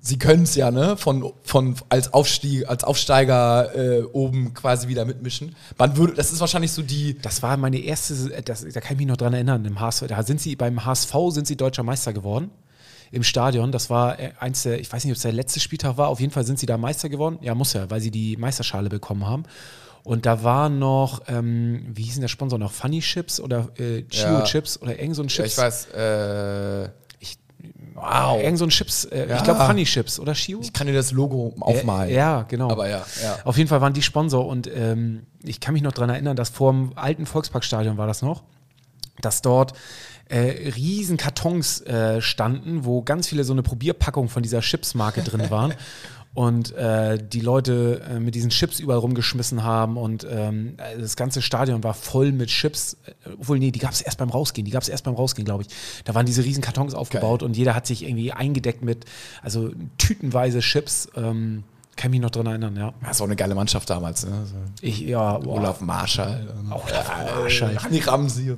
[0.02, 0.96] Sie können es ja, ne?
[0.96, 5.54] Von, von als, Aufstieg, als Aufsteiger äh, oben quasi wieder mitmischen.
[5.76, 7.18] Man würde, das ist wahrscheinlich so die.
[7.18, 10.22] Das war meine erste, das, da kann ich mich noch dran erinnern, im HSV, da
[10.22, 12.50] sind sie, beim HSV sind sie deutscher Meister geworden.
[13.12, 13.72] Im Stadion.
[13.72, 16.08] Das war äh, eins der, ich weiß nicht, ob es der letzte Spieltag war.
[16.08, 17.38] Auf jeden Fall sind sie da Meister geworden.
[17.42, 19.42] Ja, muss ja, weil sie die Meisterschale bekommen haben.
[20.04, 22.72] Und da war noch, ähm, wie hieß denn der Sponsor noch?
[22.72, 24.44] Funny Chips oder äh, Chio Ja.
[24.44, 25.52] Chips oder irgend so ein Ja, Chips?
[25.52, 26.88] ich weiß, äh,
[28.00, 28.42] Wow.
[28.42, 29.36] Irgend so ein Chips, äh, Ja.
[29.36, 30.60] ich glaube Funny Chips oder Chio?
[30.62, 32.10] ich kann dir das Logo aufmalen.
[32.10, 32.70] Äh, ja, genau.
[32.70, 33.38] Aber ja, ja.
[33.44, 36.48] Auf jeden Fall waren die Sponsor und ähm, ich kann mich noch daran erinnern, dass
[36.50, 38.42] vor dem alten Volksparkstadion war das noch,
[39.20, 39.72] dass dort
[40.28, 45.50] äh, riesen Kartons äh, standen, wo ganz viele so eine Probierpackung von dieser Chips-Marke drin
[45.50, 45.74] waren.
[46.32, 51.42] Und äh, die Leute äh, mit diesen Chips überall rumgeschmissen haben und ähm, das ganze
[51.42, 52.96] Stadion war voll mit Chips.
[53.04, 54.64] Äh, Obwohl, nee, die gab es erst beim Rausgehen.
[54.64, 55.68] Die gab es erst beim Rausgehen, glaube ich.
[56.04, 59.06] Da waren diese riesen Kartons aufgebaut und jeder hat sich irgendwie eingedeckt mit,
[59.42, 61.08] also tütenweise Chips.
[61.16, 61.64] Ähm,
[62.00, 62.94] kann mich noch dran erinnern, ja.
[63.02, 64.24] Das war auch eine geile Mannschaft damals.
[64.24, 64.32] Ne?
[64.46, 65.38] So Ich, ja.
[65.44, 66.48] Olaf Marschall.
[66.70, 67.76] Olaf Marschall.
[67.76, 68.46] Hanni Ramsi.
[68.46, 68.56] So.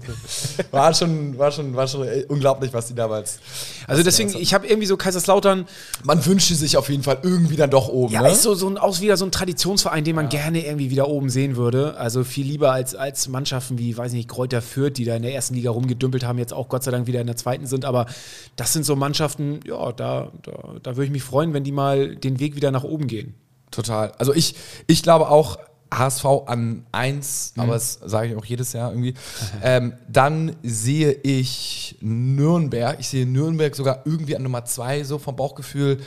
[0.70, 3.40] War schon, war schon, war schon äh, unglaublich, was die damals.
[3.88, 5.66] Also deswegen, ich habe irgendwie so Kaiserslautern,
[6.04, 8.12] Man wünschte sich auf jeden Fall irgendwie dann doch oben.
[8.12, 8.30] ja, ne?
[8.30, 11.28] ist so, so ein, aus wieder so ein Traditionsverein, den man gerne irgendwie wieder oben
[11.28, 11.96] sehen würde.
[11.96, 15.34] Also viel lieber als, als Mannschaften wie, weiß nicht, Kräuter Fürth, die da in der
[15.34, 17.84] ersten Liga rumgedümpelt haben, jetzt auch Gott sei Dank wieder in der zweiten sind.
[17.84, 18.06] Aber
[18.54, 22.14] das sind so Mannschaften, ja, da, da, da würde ich mich freuen, wenn die mal
[22.14, 23.31] den Weg wieder nach oben gehen.
[23.72, 24.12] Total.
[24.18, 24.54] Also ich,
[24.86, 25.58] ich glaube auch
[25.92, 27.62] HSV an 1, Mhm.
[27.62, 29.14] aber das sage ich auch jedes Jahr irgendwie.
[29.62, 32.98] ähm, dann sehe ich Nürnberg.
[33.00, 35.98] Ich sehe Nürnberg sogar irgendwie an Nummer 2, so vom Bauchgefühl.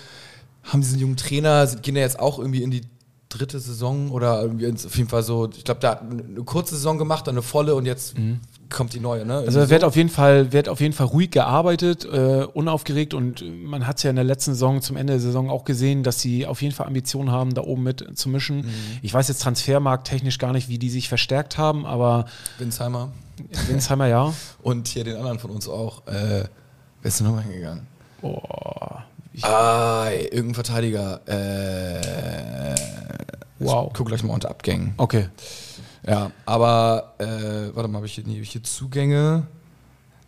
[0.63, 2.81] Haben diesen jungen Trainer, gehen ja jetzt auch irgendwie in die
[3.29, 7.27] dritte Saison oder auf jeden Fall so, ich glaube, der hat eine kurze Saison gemacht,
[7.27, 8.15] dann eine volle und jetzt
[8.69, 9.25] kommt die neue.
[9.25, 9.41] Ne?
[9.41, 9.47] Mhm.
[9.47, 13.87] Also wird auf jeden Fall, wird auf jeden Fall ruhig gearbeitet, äh, unaufgeregt und man
[13.87, 16.45] hat es ja in der letzten Saison zum Ende der Saison auch gesehen, dass sie
[16.45, 18.65] auf jeden Fall Ambitionen haben, da oben mit zu mischen.
[19.01, 22.25] Ich weiß jetzt transfermarkt technisch gar nicht, wie die sich verstärkt haben, aber
[22.57, 23.09] Winsheimer
[23.67, 24.33] Winsheimer ja.
[24.61, 26.07] und hier den anderen von uns auch.
[26.07, 26.47] Äh, wer
[27.03, 27.87] ist denn nochmal hingegangen?
[28.21, 29.03] Boah,
[29.41, 31.19] Ah, ey, irgendein Verteidiger.
[31.27, 32.75] Äh,
[33.59, 33.87] Wow.
[33.87, 34.93] Ich guck gleich mal unter Abgängen.
[34.97, 35.29] okay.
[36.07, 39.47] Ja, aber äh, warte mal, habe ich, hier- nee, hab ich hier Zugänge?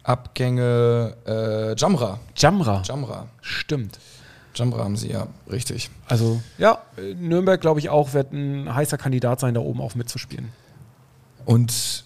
[0.04, 2.20] Abgänge, äh, Jamra.
[2.36, 2.82] Jamra.
[2.86, 3.28] Jamra.
[3.42, 4.00] Stimmt.
[4.56, 5.90] Jamra haben sie, ja, richtig.
[6.08, 9.96] Also, ja, äh, Nürnberg, glaube ich, auch wird ein heißer Kandidat sein, da oben auch
[9.96, 10.50] mitzuspielen.
[11.46, 12.06] Und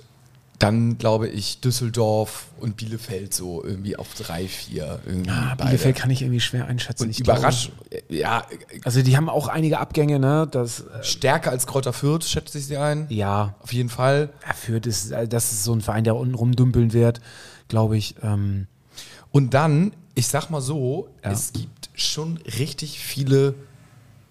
[0.61, 4.99] dann glaube ich Düsseldorf und Bielefeld so irgendwie auf 3, 4.
[5.05, 5.55] Irgendwie Ah.
[5.55, 7.03] Bielefeld kann ich irgendwie schwer einschätzen.
[7.05, 7.71] Und Ich überrasch,
[8.09, 10.47] ja, Glaube, also, die haben auch einige Abgänge, ne?
[10.49, 13.07] Das, äh, stärker als Kräuter Fürth, schätze ich sie ein.
[13.09, 14.29] ja, Auf jeden Fall.
[14.47, 17.21] Ja, Fürth ist, äh, das ist so ein Verein, der unten rumdümpeln wird,
[17.67, 18.15] glaube ich.
[18.21, 18.67] Ähm,
[19.31, 21.31] Und dann, ich sag mal so, Ja.
[21.31, 23.55] es gibt schon richtig viele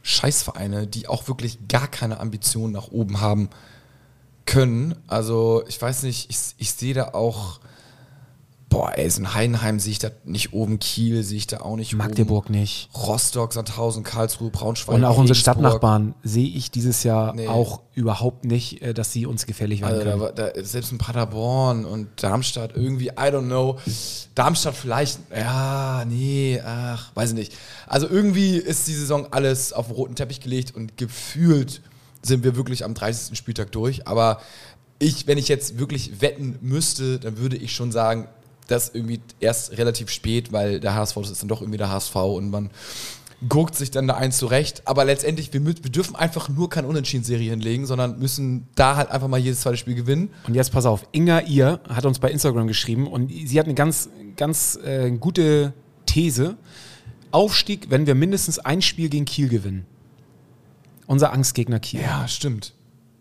[0.03, 3.49] Scheißvereine, die auch wirklich gar keine Ambitionen nach oben haben
[4.47, 4.95] können.
[5.07, 7.61] Also, ich weiß nicht, ich, ich sehe da auch,
[8.69, 11.75] boah, ey, so ein Heidenheim sehe ich da nicht oben, Kiel sehe ich da auch
[11.75, 12.89] nicht Magdeburg nicht.
[12.95, 13.05] oben.
[13.05, 14.95] Rostock, Sandhausen, Karlsruhe, Braunschweig.
[14.95, 15.55] Und auch unsere Regensburg.
[15.57, 17.49] Stadtnachbarn sehe ich dieses Jahr Nee.
[17.49, 20.53] auch überhaupt nicht, äh, dass sie uns gefährlich werden Also da, können.
[20.55, 23.77] da, selbst in Paderborn und Darmstadt irgendwie, I don't know.
[24.37, 27.53] Darmstadt vielleicht, ja, nee, ach, weiß ich nicht.
[27.89, 31.83] Also irgendwie ist die Saison alles auf den roten Teppich gelegt und gefühlt
[32.23, 33.37] sind wir wirklich am 30.
[33.37, 34.07] Spieltag durch.
[34.07, 34.41] Aber
[34.99, 38.29] ich, wenn ich jetzt wirklich wetten müsste, dann würde ich schon sagen,
[38.69, 42.15] das irgendwie erst relativ spät, weil der HSV, das ist dann doch irgendwie der HSV
[42.15, 42.71] und man
[43.49, 44.83] guckt sich dann da eins zurecht.
[44.85, 49.29] Aber letztendlich, wir, wir dürfen einfach nur keine Unentschieden-Serie hinlegen, sondern müssen da halt einfach
[49.29, 50.31] mal jedes zweite Spiel gewinnen.
[50.47, 53.75] Und jetzt pass auf, Inga Ihr hat uns bei Instagram geschrieben und sie hat eine
[53.75, 55.73] ganz, ganz äh, gute
[56.07, 56.57] These.
[57.33, 59.87] Aufstieg, wenn wir mindestens ein Spiel gegen Kiel gewinnen.
[61.11, 62.03] Unser Angstgegner Kiel.
[62.03, 62.73] Ja, stimmt.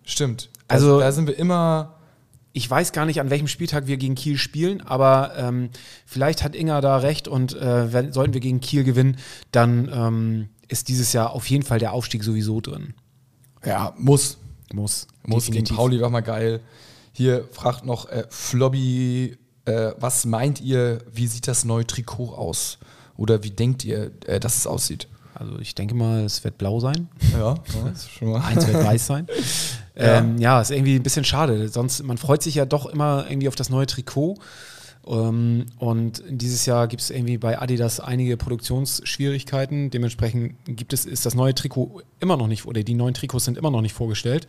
[0.04, 0.52] Stimmt.
[0.68, 1.96] Also- da sind wir immer.
[2.54, 5.72] Ich weiß gar nicht, an welchem Spieltag wir gegen Kiel spielen, aber ähm,
[6.06, 9.18] vielleicht hat Inga da recht und äh, wenn, sollten wir gegen Kiel gewinnen,
[9.52, 12.94] dann ähm, ist dieses Jahr auf jeden Fall der Aufstieg sowieso drin.
[13.66, 14.38] Ja, muss.
[14.72, 15.08] Muss.
[15.26, 15.78] Muss gegen definitiv.
[15.78, 16.60] Pauli war mal geil.
[17.12, 19.36] Hier fragt noch äh, Flobby,
[19.66, 22.78] äh, was meint ihr, wie sieht das neue Trikot aus?
[23.18, 25.08] Oder wie denkt ihr, äh, dass es aussieht?
[25.40, 27.08] Also ich denke mal, es wird blau sein.
[27.32, 28.42] Ja, das ist schon mal.
[28.42, 29.28] Eins wird weiß sein.
[30.02, 31.68] Ähm, ja, ist irgendwie ein bisschen schade.
[31.68, 34.38] Sonst, man freut sich ja doch immer irgendwie auf das neue Trikot.
[35.06, 39.90] Ähm, und dieses Jahr gibt es irgendwie bei Adidas einige Produktionsschwierigkeiten.
[39.90, 43.58] Dementsprechend gibt es, ist das neue Trikot immer noch nicht, oder die neuen Trikots sind
[43.58, 44.48] immer noch nicht vorgestellt.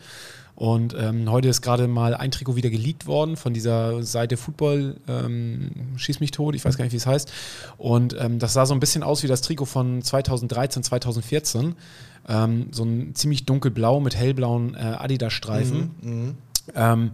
[0.60, 4.96] Und ähm, heute ist gerade mal ein Trikot wieder geleakt worden von dieser Seite Football,
[5.08, 7.32] ähm, schieß mich tot, ich weiß gar nicht, wie es heißt.
[7.78, 11.76] Und ähm, das sah so ein bisschen aus wie das Trikot von 2013, 2014.
[12.28, 15.92] Ähm, so ein ziemlich dunkelblau mit hellblauen äh, Adidas-Streifen.
[16.74, 17.12] Ähm,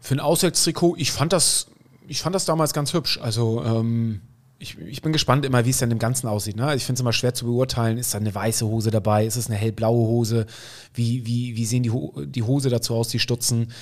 [0.00, 1.66] für ein Auswärtstrikot, ich fand das,
[2.08, 3.20] ich fand das damals ganz hübsch.
[3.20, 4.22] Also ähm,
[4.62, 6.54] ich, ich bin gespannt immer, wie es dann im Ganzen aussieht.
[6.54, 6.74] Ne?
[6.76, 9.46] Ich finde es immer schwer zu beurteilen, ist da eine weiße Hose dabei, ist es
[9.48, 10.46] eine hellblaue Hose,
[10.94, 13.72] wie, wie, wie sehen die, Ho die Hose dazu aus, die Stutzen.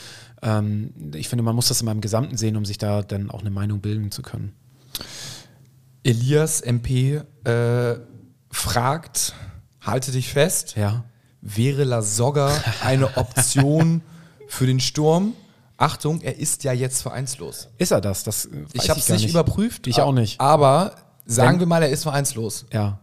[0.41, 3.41] Ähm, ich finde, man muss das immer im Gesamten sehen, um sich da dann auch
[3.41, 4.53] eine Meinung bilden zu können.
[6.05, 7.95] Elias MP äh,
[8.51, 9.35] fragt,
[9.81, 11.05] halte dich fest, Ja.
[11.41, 12.53] wäre La Soga
[12.83, 14.03] eine Option
[14.49, 15.35] für den Sturm?
[15.79, 17.68] Achtung, er ist ja jetzt vereinslos.
[17.79, 18.24] Ist er das?
[18.24, 19.87] das Ich habe es nicht, überprüft.
[19.87, 20.41] Ich auch nicht.
[20.41, 20.93] Aber
[21.24, 22.66] sagen Wenn- wir mal, er ist vereinslos.
[22.72, 22.99] Ja.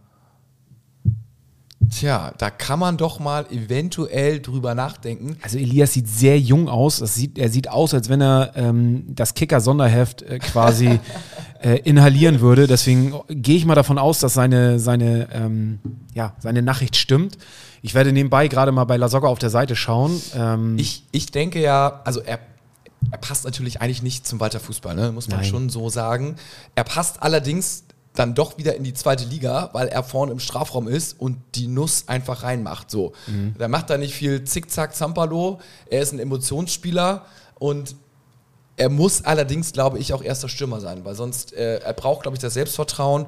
[1.90, 5.36] Tja, da kann man doch mal eventuell drüber nachdenken.
[5.42, 6.98] Also Elias sieht sehr jung aus.
[6.98, 10.98] Das sieht, er sieht aus, als wenn er ähm, das Kicker-Sonderheft äh, quasi
[11.62, 12.66] äh, inhalieren würde.
[12.66, 15.78] Deswegen gehe ich mal davon aus, dass seine, seine, ähm,
[16.12, 17.38] ja, seine Nachricht stimmt.
[17.82, 20.20] Ich werde nebenbei gerade mal bei La Soga auf der Seite schauen.
[20.34, 22.40] Ähm, Ich, ich denke ja, also er,
[23.10, 25.12] er passt natürlich eigentlich nicht zum Walter Fußball, ne?
[25.12, 25.48] muss man Nein.
[25.48, 26.36] schon so sagen.
[26.74, 27.84] Er passt allerdings
[28.14, 31.68] dann doch wieder in die zweite Liga, weil er vorne im Strafraum ist und die
[31.68, 32.90] Nuss einfach reinmacht.
[32.90, 33.12] So.
[33.58, 35.60] Da macht er nicht viel Zickzack, Zampalo.
[35.90, 37.26] Er ist ein Emotionsspieler
[37.58, 37.94] und
[38.76, 42.36] er muss allerdings, glaube ich, auch erster Stürmer sein, weil sonst, äh, er braucht, glaube
[42.36, 43.26] ich, das Selbstvertrauen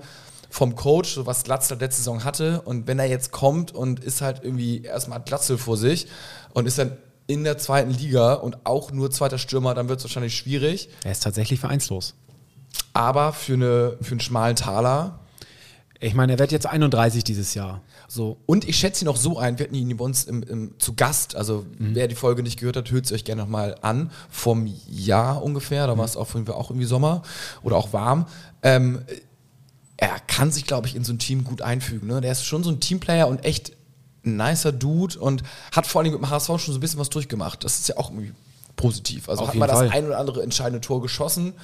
[0.50, 2.62] vom Coach, so was Glatzel letzte Saison hatte.
[2.62, 6.06] Und wenn er jetzt kommt und ist halt irgendwie erstmal Glatzel vor sich
[6.52, 6.96] und ist dann
[7.28, 10.88] in der zweiten Liga und auch nur zweiter Stürmer, dann wird es wahrscheinlich schwierig.
[11.04, 12.14] er ist tatsächlich vereinslos.
[12.94, 15.20] Aber für, eine, für einen schmalen Taler.
[16.00, 17.82] Ich meine, er wird jetzt 31 dieses Jahr.
[18.08, 18.38] So.
[18.46, 20.94] Und ich schätze ihn auch so ein, wir hatten ihn bei uns im, im, zu
[20.94, 24.72] Gast, also wer die Folge nicht gehört hat, hört es euch gerne nochmal an, vom
[24.88, 27.22] Jahr ungefähr, da war es Fall auch irgendwie Sommer
[27.62, 28.26] oder auch warm.
[28.62, 29.02] Ähm,
[29.98, 32.06] er kann sich, glaube ich, in so ein Team gut einfügen.
[32.06, 32.20] Ne?
[32.20, 33.72] Der ist schon so ein Teamplayer und echt
[34.28, 37.10] ein nicer Dude und hat vor allem mit dem HSV schon so ein bisschen was
[37.10, 37.64] durchgemacht.
[37.64, 38.32] Das ist ja auch irgendwie
[38.76, 39.28] positiv.
[39.28, 39.90] Also Auf hat mal das Fall.
[39.90, 41.54] ein oder andere entscheidende Tor geschossen.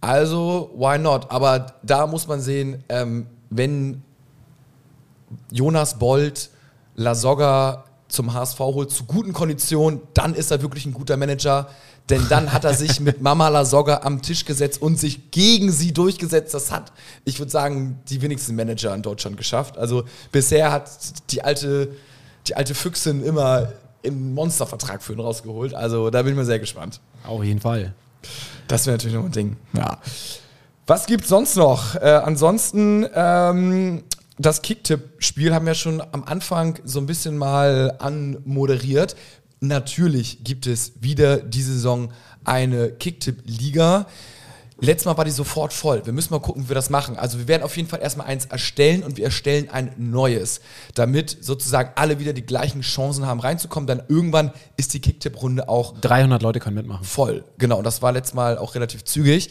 [0.00, 1.30] Also, why not?
[1.30, 4.02] Aber da muss man sehen, ähm, wenn
[5.50, 6.50] Jonas Bold
[6.96, 11.68] Lasogga zum HSV holt, zu guten Konditionen, dann ist er wirklich ein guter Manager.
[12.08, 15.92] Denn dann hat er sich mit Mama Lasogga am Tisch gesetzt und sich gegen sie
[15.92, 16.52] durchgesetzt.
[16.54, 16.92] Das hat,
[17.24, 19.78] ich würde sagen, die wenigsten Manager in Deutschland geschafft.
[19.78, 20.90] Also bisher hat
[21.30, 21.94] die alte,
[22.48, 23.72] die alte Füchsin immer
[24.04, 25.72] einen Monstervertrag für ihn rausgeholt.
[25.74, 27.00] Also da bin ich mal sehr gespannt.
[27.24, 27.94] Auf jeden Fall.
[28.66, 29.56] Das wäre natürlich noch ein Ding.
[29.72, 29.98] Ja.
[30.86, 31.94] Was gibt's sonst noch?
[31.94, 34.02] Äh, ansonsten, ähm,
[34.40, 39.14] das Kicktipp-Spiel haben wir schon am Anfang so ein bisschen mal anmoderiert.
[39.60, 42.10] Natürlich gibt es wieder diese Saison
[42.44, 44.06] eine Kicktipp-Liga.
[44.82, 46.06] Letztes Mal war die sofort voll.
[46.06, 47.18] Wir müssen mal gucken, wie wir das machen.
[47.18, 50.62] Also wir werden auf jeden Fall erstmal eins erstellen und wir erstellen ein neues,
[50.94, 53.86] damit sozusagen alle wieder die gleichen Chancen haben reinzukommen.
[53.86, 57.04] Dann irgendwann ist die Kicktipp-Runde auch 300 Leute können mitmachen.
[57.04, 57.76] Voll, genau.
[57.76, 59.50] Und das war letztes Mal auch relativ zügig.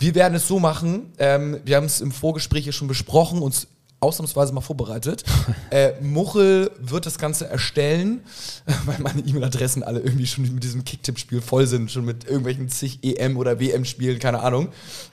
[0.00, 3.68] Wir werden es so machen, ähm, wir haben es im Vorgespräch hier schon besprochen, uns
[4.04, 5.24] ausnahmsweise mal vorbereitet.
[5.70, 8.20] äh, Muchel wird das Ganze erstellen,
[8.84, 13.00] weil meine E-Mail-Adressen alle irgendwie schon mit diesem Kicktipp-Spiel voll sind, schon mit irgendwelchen zig
[13.02, 14.68] EM- oder WM-Spielen, keine Ahnung.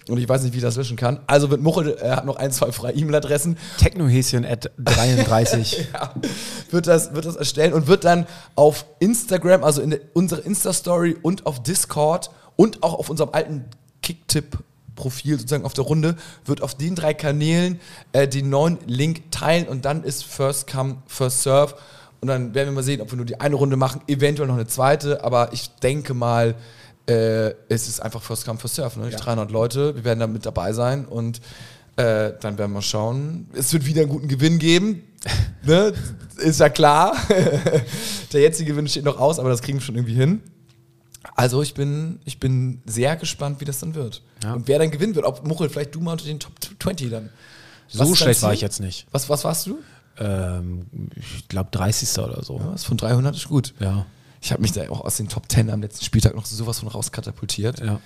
[0.09, 1.21] Und ich weiß nicht, wie ich das löschen kann.
[1.27, 5.87] Also wird Muchel, er hat noch ein, zwei freie E-Mail-Adressen, Technohäschen at 33.
[5.93, 6.13] ja,
[6.69, 11.17] wird das, wird das erstellen und wird dann auf Instagram, also in der, unsere Insta-Story
[11.21, 13.65] und auf Discord und auch auf unserem alten
[15.01, 17.79] Profil sozusagen auf der Runde, wird auf den drei Kanälen
[18.11, 21.73] äh, den neuen Link teilen und dann ist First Come, First Serve.
[22.21, 24.55] Und dann werden wir mal sehen, ob wir nur die eine Runde machen, eventuell noch
[24.55, 26.53] eine zweite, aber ich denke mal,
[27.07, 28.99] äh, es ist einfach First Come, First Serve.
[28.99, 29.09] Ne?
[29.09, 31.41] Die 300 Leute, wir werden da mit dabei sein und
[31.95, 33.47] äh, dann werden wir schauen.
[33.53, 35.01] Es wird wieder einen guten Gewinn geben.
[35.63, 35.93] ne?
[36.37, 37.15] Ist ja klar.
[38.33, 40.41] Der jetzige Gewinn steht noch aus, aber das kriegen wir schon irgendwie hin.
[41.35, 44.21] Also ich bin, ich bin sehr gespannt, wie das dann wird.
[44.43, 44.53] Ja.
[44.53, 45.25] Und wer dann gewinnen wird.
[45.25, 47.29] Ob Muchel, vielleicht du mal unter den Top 20 dann.
[47.93, 49.05] Was So schlecht war ich jetzt nicht.
[49.11, 49.79] Was, was warst du?
[50.17, 52.17] Ähm, ich glaube 30.
[52.19, 52.59] oder so.
[52.63, 53.73] Was von 300 ist gut.
[53.79, 54.05] Ja.
[54.41, 56.87] Ich habe mich da auch aus den Top 10 am letzten Spieltag noch sowas von
[56.87, 57.79] rauskatapultiert.
[57.79, 57.99] ja.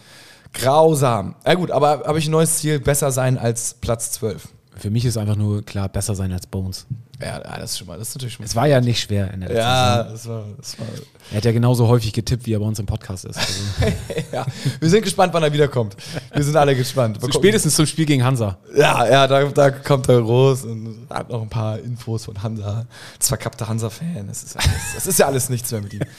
[0.53, 1.35] Grausam.
[1.43, 4.47] Na gut, aber habe ich ein neues Ziel, besser sein als Platz 12.
[4.77, 6.85] Für mich ist einfach nur klar, besser sein als Bones.
[7.21, 8.47] Ja, das ist schon mal, das ist natürlich schon mal.
[8.49, 10.85] Es war ja nicht schwer in der letzten Ja, das war, das war.
[11.31, 13.37] Er hat ja genauso häufig getippt, wie er bei uns im Podcast ist.
[13.37, 13.53] Also
[14.33, 14.45] ja.
[14.79, 15.95] Wir sind gespannt, wann er wiederkommt.
[16.33, 17.15] Wir sind alle gespannt.
[17.15, 17.33] Mal gucken.
[17.41, 18.57] spätestens zum Spiel gegen Hansa.
[18.75, 22.85] Ja, ja, da, da kommt er groß und hat noch ein paar Infos von Hansa.
[23.17, 24.27] Das verkappte Hansa-Fan.
[24.27, 26.01] Das, ist alles- das ist ja alles nichts mehr mit ihm.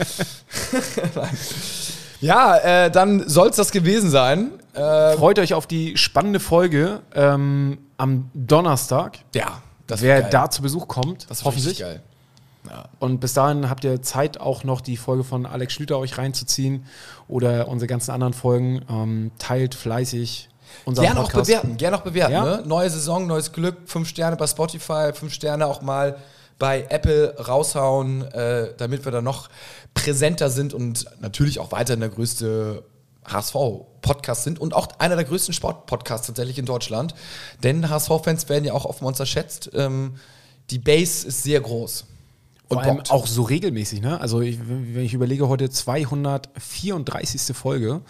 [2.20, 4.52] Ja, äh, dann soll es das gewesen sein.
[4.72, 9.18] Äh, Freut euch auf die spannende Folge ähm, am Donnerstag.
[9.34, 10.30] ja, Wer geil.
[10.30, 11.78] da zu Besuch kommt, das hoffentlich.
[11.78, 12.02] geil.
[12.98, 16.84] Und bis dahin habt ihr Zeit, auch noch die Folge von Alex Schlüter euch reinzuziehen
[17.28, 18.84] oder unsere ganzen anderen Folgen.
[18.90, 20.48] Ähm, teilt fleißig
[20.84, 21.46] unseren Gerne auch Podcast.
[21.46, 22.32] bewerten, gerne auch bewerten.
[22.32, 22.44] Ja?
[22.44, 22.62] Ne?
[22.66, 26.16] Neue Saison, neues Glück, fünf Sterne bei Spotify, fünf Sterne auch mal
[26.58, 29.48] bei Apple raushauen, äh, damit wir da noch
[29.94, 32.82] präsenter sind und natürlich auch weiterhin der größte
[33.28, 37.14] HSV-Podcast sind und auch einer der größten Sportpodcasts tatsächlich in Deutschland.
[37.62, 39.70] Denn HSV-Fans werden ja auch oft unterschätzt.
[39.74, 40.14] Ähm,
[40.70, 42.06] die Base ist sehr groß.
[42.68, 43.10] Vor allem bockt.
[43.10, 44.20] auch so regelmäßig, ne?
[44.20, 47.56] Also ich, wenn ich überlege, heute 234.
[47.56, 48.00] Folge,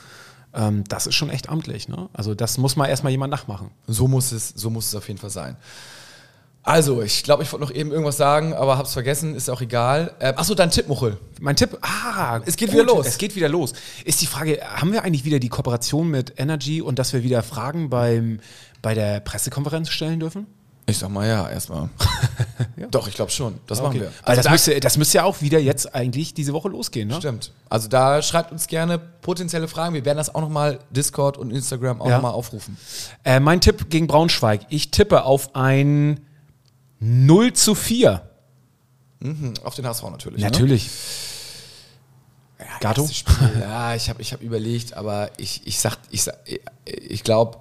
[0.55, 2.09] ähm, das ist schon echt amtlich, ne?
[2.15, 3.71] Also das muss mal erstmal jemand nachmachen.
[3.87, 5.57] So muss es, so muss es auf jeden Fall sein.
[6.67, 10.13] Also, ich glaube, ich wollte noch eben irgendwas sagen, aber hab's vergessen, ist auch egal.
[10.19, 11.17] Äh, achso, dein Tipp, Muchel.
[11.41, 13.07] Mein Tipp, ah, Es geht wieder los.
[13.07, 13.73] Es geht wieder los.
[14.05, 17.45] Ist die Frage, haben wir eigentlich wieder die Kooperation mit Energy und dass wir wieder
[17.45, 18.41] Fragen beim,
[18.83, 20.49] bei der Pressekonferenz stellen dürfen?
[20.87, 21.89] Ich sag mal ja, erstmal.
[22.91, 23.61] Doch, ich glaube schon.
[23.69, 24.11] Das machen wir.
[24.25, 27.15] Also das, da, müsste, das müsste ja auch wieder jetzt eigentlich diese Woche losgehen, ne?
[27.15, 27.53] stimmt.
[27.69, 29.95] Also da schreibt uns gerne potenzielle Fragen.
[29.95, 32.17] Wir werden das auch nochmal Discord und Instagram auch Ja.
[32.17, 32.77] nochmal aufrufen.
[33.23, 34.63] Äh, mein Tipp gegen Braunschweig.
[34.69, 36.21] Ich tippe auf ein
[37.01, 38.23] 0 zu 4.
[39.21, 40.43] Mhm, auf den HSV natürlich.
[40.43, 40.87] Natürlich.
[40.87, 40.91] Ne?
[42.81, 43.03] Gato?
[43.03, 46.39] Erstes Spiel, ja, ich habe ich hab überlegt, aber ich, ich sag, ich, sag,
[46.85, 47.59] ich glaube,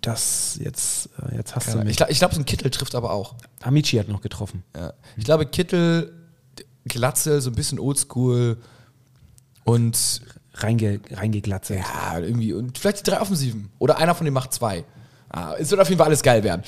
[0.00, 1.96] das jetzt, äh, jetzt hast du Ich mich.
[1.96, 3.34] glaube, ich glaub, so ein Kittel trifft aber auch.
[3.62, 4.62] Amici hat noch getroffen.
[4.74, 4.94] Ja.
[5.16, 6.12] Ich glaube, Kittel,
[6.86, 8.56] Glatzel, so ein bisschen oldschool
[9.64, 10.22] und
[10.54, 11.80] Reinge, reingeglatzelt.
[11.80, 13.70] ja, irgendwie, und vielleicht die drei Offensiven.
[13.80, 14.84] Oder einer von denen macht zwei.
[15.28, 16.62] Ah, es wird auf jeden Fall alles geil werden.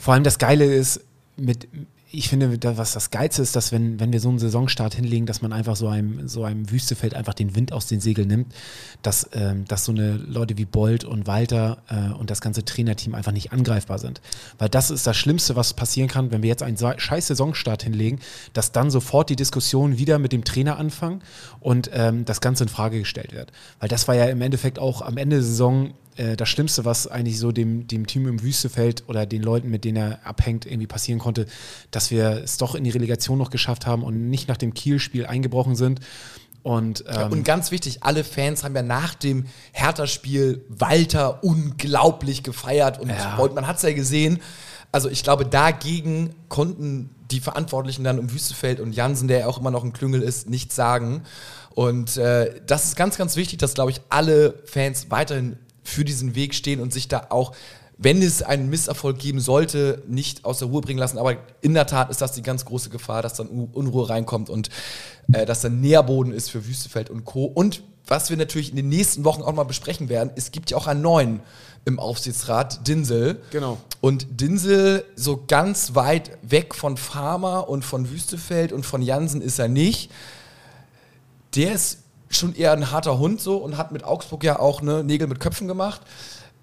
[0.00, 1.00] Vor allem das Geile ist,
[1.38, 1.68] mit,
[2.10, 5.42] ich finde, was das Geilste ist, dass wenn, wenn wir so einen Saisonstart hinlegen, dass
[5.42, 8.54] man einfach so einem, so einem Wüstefeld einfach den Wind aus den Segeln nimmt,
[9.02, 13.14] dass, ähm, dass so eine Leute wie Bold und Walter äh, und das ganze Trainerteam
[13.14, 14.22] einfach nicht angreifbar sind.
[14.56, 18.20] Weil das ist das Schlimmste, was passieren kann, wenn wir jetzt einen scheiß Saisonstart hinlegen,
[18.54, 21.20] dass dann sofort die Diskussion wieder mit dem Trainer anfangen
[21.60, 23.52] und ähm, das Ganze in Frage gestellt wird.
[23.80, 27.06] Weil das war ja im Endeffekt auch am Ende der Saison äh, das Schlimmste, was
[27.06, 30.86] eigentlich so dem, dem Team im Wüstefeld oder den Leuten, mit denen er abhängt, irgendwie
[30.86, 31.46] passieren konnte,
[31.90, 35.26] dass wir es doch in die Relegation noch geschafft haben und nicht nach dem Kiel-Spiel
[35.26, 36.00] eingebrochen sind.
[36.62, 43.00] Und, ähm, Und ganz wichtig, alle Fans haben ja nach dem Hertha-Spiel Walter unglaublich gefeiert
[43.00, 43.38] und, Ja.
[43.54, 44.40] man hat es ja gesehen.
[44.90, 49.58] Also ich glaube, dagegen konnten die Verantwortlichen dann um Wüstefeld und Jansen, der ja auch
[49.58, 51.22] immer noch ein Klüngel ist, nichts sagen.
[51.74, 55.56] Und äh, das ist ganz, ganz wichtig, dass, glaube ich, alle Fans weiterhin
[55.88, 57.52] für diesen Weg stehen und sich da auch,
[57.96, 61.18] wenn es einen Misserfolg geben sollte, nicht aus der Ruhe bringen lassen.
[61.18, 64.50] Aber in der Tat ist das die ganz große Gefahr, dass dann Un- Unruhe reinkommt
[64.50, 64.68] und
[65.32, 67.44] äh, dass dann Nährboden ist für Wüstefeld und Co.
[67.44, 70.76] Und was wir natürlich in den nächsten Wochen auch mal besprechen werden, es gibt ja
[70.76, 71.40] auch einen neuen
[71.84, 73.40] im Aufsichtsrat, Dinsel.
[73.50, 73.78] Genau.
[74.00, 79.58] Und Dinsel, so ganz weit weg von Farmer und von Wüstefeld und von Jansen ist
[79.58, 80.10] er nicht.
[81.54, 81.98] Der ist
[82.30, 85.40] schon eher ein harter Hund so und hat mit Augsburg ja auch ne, Nägel mit
[85.40, 86.00] Köpfen gemacht.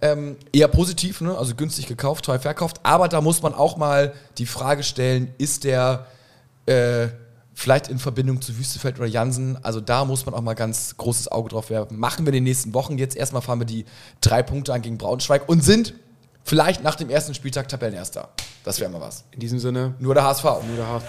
[0.01, 1.38] Ähm, eher positiv, ne?
[1.38, 2.80] also günstig gekauft, teuer verkauft.
[2.84, 6.05] Aber da muss man auch mal die Frage stellen, ist der
[6.66, 7.07] äh,
[7.53, 9.57] vielleicht in Verbindung zu Wüstefeld oder Jansen?
[9.63, 11.97] Also da muss man auch mal ganz großes Auge drauf werfen.
[11.97, 12.97] Machen wir in den nächsten Wochen.
[12.97, 13.86] Jetzt erstmal fahren wir die
[14.22, 15.93] drei Punkte an gegen Braunschweig und sind
[16.43, 18.30] vielleicht nach dem ersten Spieltag Tabellenerster.
[18.63, 19.24] Das wäre mal was.
[19.32, 20.43] In diesem Sinne, Nur der HSV.
[20.43, 21.05] nur der HSV.